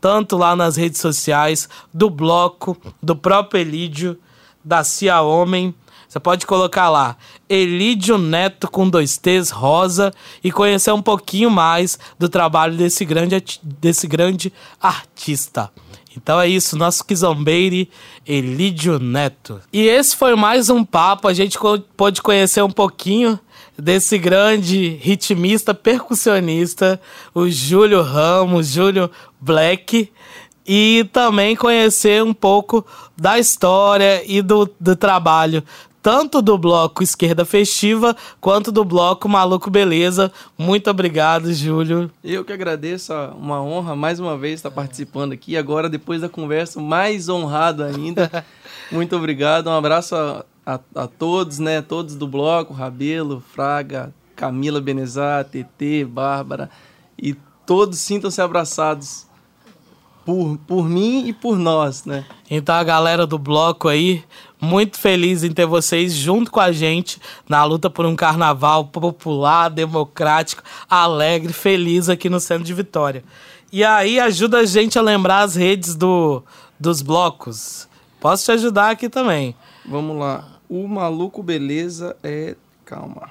tanto 0.00 0.36
lá 0.36 0.54
nas 0.54 0.76
redes 0.76 1.00
sociais 1.00 1.68
do 1.92 2.10
bloco, 2.10 2.76
do 3.02 3.16
próprio 3.16 3.60
Elídio 3.60 4.18
da 4.62 4.84
Cia 4.84 5.22
Homem. 5.22 5.74
Você 6.06 6.20
pode 6.20 6.46
colocar 6.46 6.90
lá 6.90 7.16
Elídio 7.48 8.18
Neto 8.18 8.70
com 8.70 8.88
dois 8.88 9.16
T's 9.16 9.50
rosa 9.50 10.12
e 10.44 10.52
conhecer 10.52 10.92
um 10.92 11.02
pouquinho 11.02 11.50
mais 11.50 11.98
do 12.18 12.28
trabalho 12.28 12.76
desse 12.76 13.04
grande, 13.04 13.42
desse 13.62 14.06
grande 14.06 14.52
artista. 14.80 15.72
Então 16.16 16.40
é 16.40 16.48
isso, 16.48 16.76
nosso 16.76 17.04
Kizombeire 17.04 17.90
Elídio 18.26 18.98
Neto. 18.98 19.60
E 19.72 19.86
esse 19.86 20.16
foi 20.16 20.34
mais 20.36 20.70
um 20.70 20.84
papo, 20.84 21.28
a 21.28 21.34
gente 21.34 21.58
pôde 21.96 22.22
conhecer 22.22 22.62
um 22.62 22.70
pouquinho 22.70 23.38
desse 23.76 24.16
grande 24.18 24.98
ritmista, 25.00 25.74
percussionista, 25.74 27.00
o 27.34 27.48
Júlio 27.48 28.02
Ramos, 28.02 28.68
Júlio 28.68 29.10
Black 29.40 30.10
e 30.66 31.08
também 31.12 31.54
conhecer 31.54 32.22
um 32.22 32.32
pouco 32.32 32.86
da 33.16 33.38
história 33.38 34.22
e 34.26 34.40
do, 34.40 34.70
do 34.80 34.96
trabalho 34.96 35.62
tanto 36.04 36.42
do 36.42 36.58
bloco 36.58 37.02
Esquerda 37.02 37.46
Festiva 37.46 38.14
quanto 38.38 38.70
do 38.70 38.84
bloco 38.84 39.26
Maluco 39.26 39.70
Beleza. 39.70 40.30
Muito 40.58 40.90
obrigado, 40.90 41.50
Júlio. 41.50 42.10
Eu 42.22 42.44
que 42.44 42.52
agradeço, 42.52 43.14
uma 43.38 43.62
honra 43.62 43.96
mais 43.96 44.20
uma 44.20 44.36
vez 44.36 44.56
estar 44.56 44.70
participando 44.70 45.32
aqui. 45.32 45.56
Agora, 45.56 45.88
depois 45.88 46.20
da 46.20 46.28
conversa, 46.28 46.78
mais 46.78 47.30
honrado 47.30 47.82
ainda. 47.82 48.44
Muito 48.92 49.16
obrigado, 49.16 49.68
um 49.68 49.72
abraço 49.72 50.14
a, 50.14 50.44
a, 50.66 50.78
a, 50.94 51.06
todos, 51.06 51.58
né? 51.58 51.80
Todos 51.80 52.16
do 52.16 52.28
bloco, 52.28 52.74
Rabelo, 52.74 53.42
Fraga, 53.54 54.12
Camila 54.36 54.82
Benezar, 54.82 55.46
TT, 55.46 56.04
Bárbara. 56.04 56.68
E 57.18 57.34
todos 57.64 57.98
sintam-se 57.98 58.42
abraçados 58.42 59.26
por, 60.24 60.58
por 60.66 60.88
mim 60.88 61.26
e 61.26 61.32
por 61.32 61.58
nós, 61.58 62.04
né? 62.04 62.24
Então 62.50 62.74
a 62.74 62.82
galera 62.82 63.26
do 63.26 63.38
bloco 63.38 63.88
aí, 63.88 64.24
muito 64.60 64.98
feliz 64.98 65.44
em 65.44 65.52
ter 65.52 65.66
vocês 65.66 66.14
junto 66.14 66.50
com 66.50 66.60
a 66.60 66.72
gente 66.72 67.20
na 67.48 67.62
luta 67.64 67.90
por 67.90 68.06
um 68.06 68.16
carnaval 68.16 68.86
popular, 68.86 69.68
democrático, 69.68 70.62
alegre, 70.88 71.52
feliz 71.52 72.08
aqui 72.08 72.30
no 72.30 72.40
centro 72.40 72.64
de 72.64 72.72
Vitória. 72.72 73.22
E 73.70 73.84
aí 73.84 74.18
ajuda 74.18 74.58
a 74.58 74.64
gente 74.64 74.98
a 74.98 75.02
lembrar 75.02 75.40
as 75.40 75.54
redes 75.54 75.94
do, 75.94 76.42
dos 76.78 77.02
blocos. 77.02 77.88
Posso 78.20 78.44
te 78.44 78.52
ajudar 78.52 78.90
aqui 78.90 79.08
também. 79.08 79.54
Vamos 79.84 80.18
lá. 80.18 80.44
O 80.68 80.86
Maluco 80.88 81.42
Beleza 81.42 82.16
é. 82.22 82.56
Calma. 82.84 83.30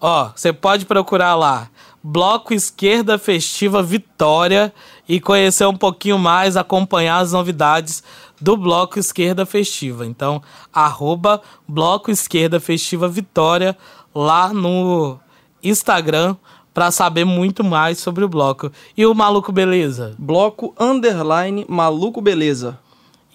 Ó, 0.00 0.30
você 0.34 0.52
pode 0.52 0.86
procurar 0.86 1.34
lá. 1.34 1.68
Bloco 2.02 2.52
Esquerda 2.52 3.18
Festiva 3.18 3.82
Vitória 3.82 4.72
e 5.08 5.20
conhecer 5.20 5.66
um 5.66 5.76
pouquinho 5.76 6.18
mais, 6.18 6.56
acompanhar 6.56 7.18
as 7.18 7.32
novidades 7.32 8.02
do 8.40 8.56
Bloco 8.56 8.98
Esquerda 8.98 9.44
Festiva. 9.44 10.06
Então, 10.06 10.42
arroba 10.72 11.40
Bloco 11.66 12.10
Esquerda 12.10 12.60
Festiva 12.60 13.08
Vitória 13.08 13.76
lá 14.14 14.52
no 14.52 15.18
Instagram 15.62 16.36
para 16.72 16.90
saber 16.90 17.24
muito 17.24 17.62
mais 17.62 17.98
sobre 17.98 18.24
o 18.24 18.28
bloco. 18.28 18.72
E 18.96 19.04
o 19.04 19.14
Maluco 19.14 19.52
Beleza? 19.52 20.14
Bloco 20.18 20.74
Underline 20.78 21.66
Maluco 21.68 22.20
Beleza. 22.20 22.78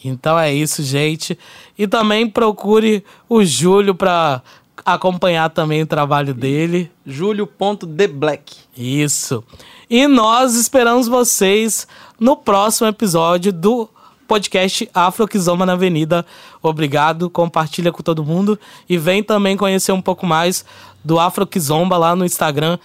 Então 0.04 0.38
é 0.38 0.54
isso, 0.54 0.84
gente. 0.84 1.38
E 1.78 1.88
também 1.88 2.30
procure 2.30 3.04
o 3.28 3.44
Júlio 3.44 3.96
para 3.96 4.42
acompanhar 4.86 5.50
também 5.50 5.82
o 5.82 5.88
trabalho 5.88 6.34
dele. 6.34 6.92
Júlio.theblack. 7.06 8.56
Isso. 8.76 9.44
E 9.90 10.08
nós 10.08 10.56
esperamos 10.56 11.08
vocês 11.08 11.88
no 12.20 12.36
próximo 12.36 12.88
episódio 12.88 13.54
do 13.54 13.90
podcast 14.28 14.90
Afro 14.94 15.28
na 15.66 15.74
Avenida. 15.74 16.26
Obrigado, 16.62 17.30
compartilha 17.30 17.92
com 17.92 18.04
todo 18.04 18.26
mundo 18.26 18.60
e 18.90 18.98
vem 18.98 19.24
também 19.24 19.56
conhecer 19.56 19.94
um 19.94 20.02
pouco 20.02 20.26
mais 20.26 20.66
do 21.04 21.20
Afro 21.20 21.48
Kizomba 21.48 21.98
lá 21.98 22.16
no 22.16 22.26
Instagram, 22.26 22.78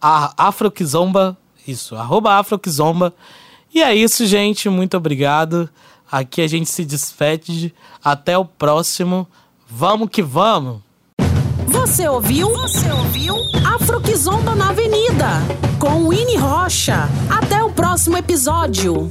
Afro 0.00 0.70
Kizomba, 0.70 1.36
isso, 1.66 1.94
arroba 1.94 2.34
Afro 2.34 2.58
Kizomba. 2.58 3.14
E 3.72 3.82
é 3.82 3.94
isso, 3.94 4.26
gente, 4.26 4.68
muito 4.68 4.96
obrigado. 4.96 5.68
Aqui 6.10 6.40
a 6.40 6.46
gente 6.46 6.70
se 6.70 6.84
despede. 6.84 7.74
Até 8.02 8.36
o 8.36 8.44
próximo. 8.44 9.28
Vamos 9.68 10.08
que 10.08 10.22
vamos! 10.22 10.87
Você 11.78 12.08
ouviu? 12.08 12.48
Você 12.50 12.90
ouviu? 12.90 13.36
Afroquizomba 13.64 14.52
na 14.56 14.70
Avenida, 14.70 15.28
com 15.78 16.08
Winnie 16.08 16.36
Rocha. 16.36 17.08
Até 17.30 17.62
o 17.62 17.70
próximo 17.70 18.16
episódio. 18.16 19.08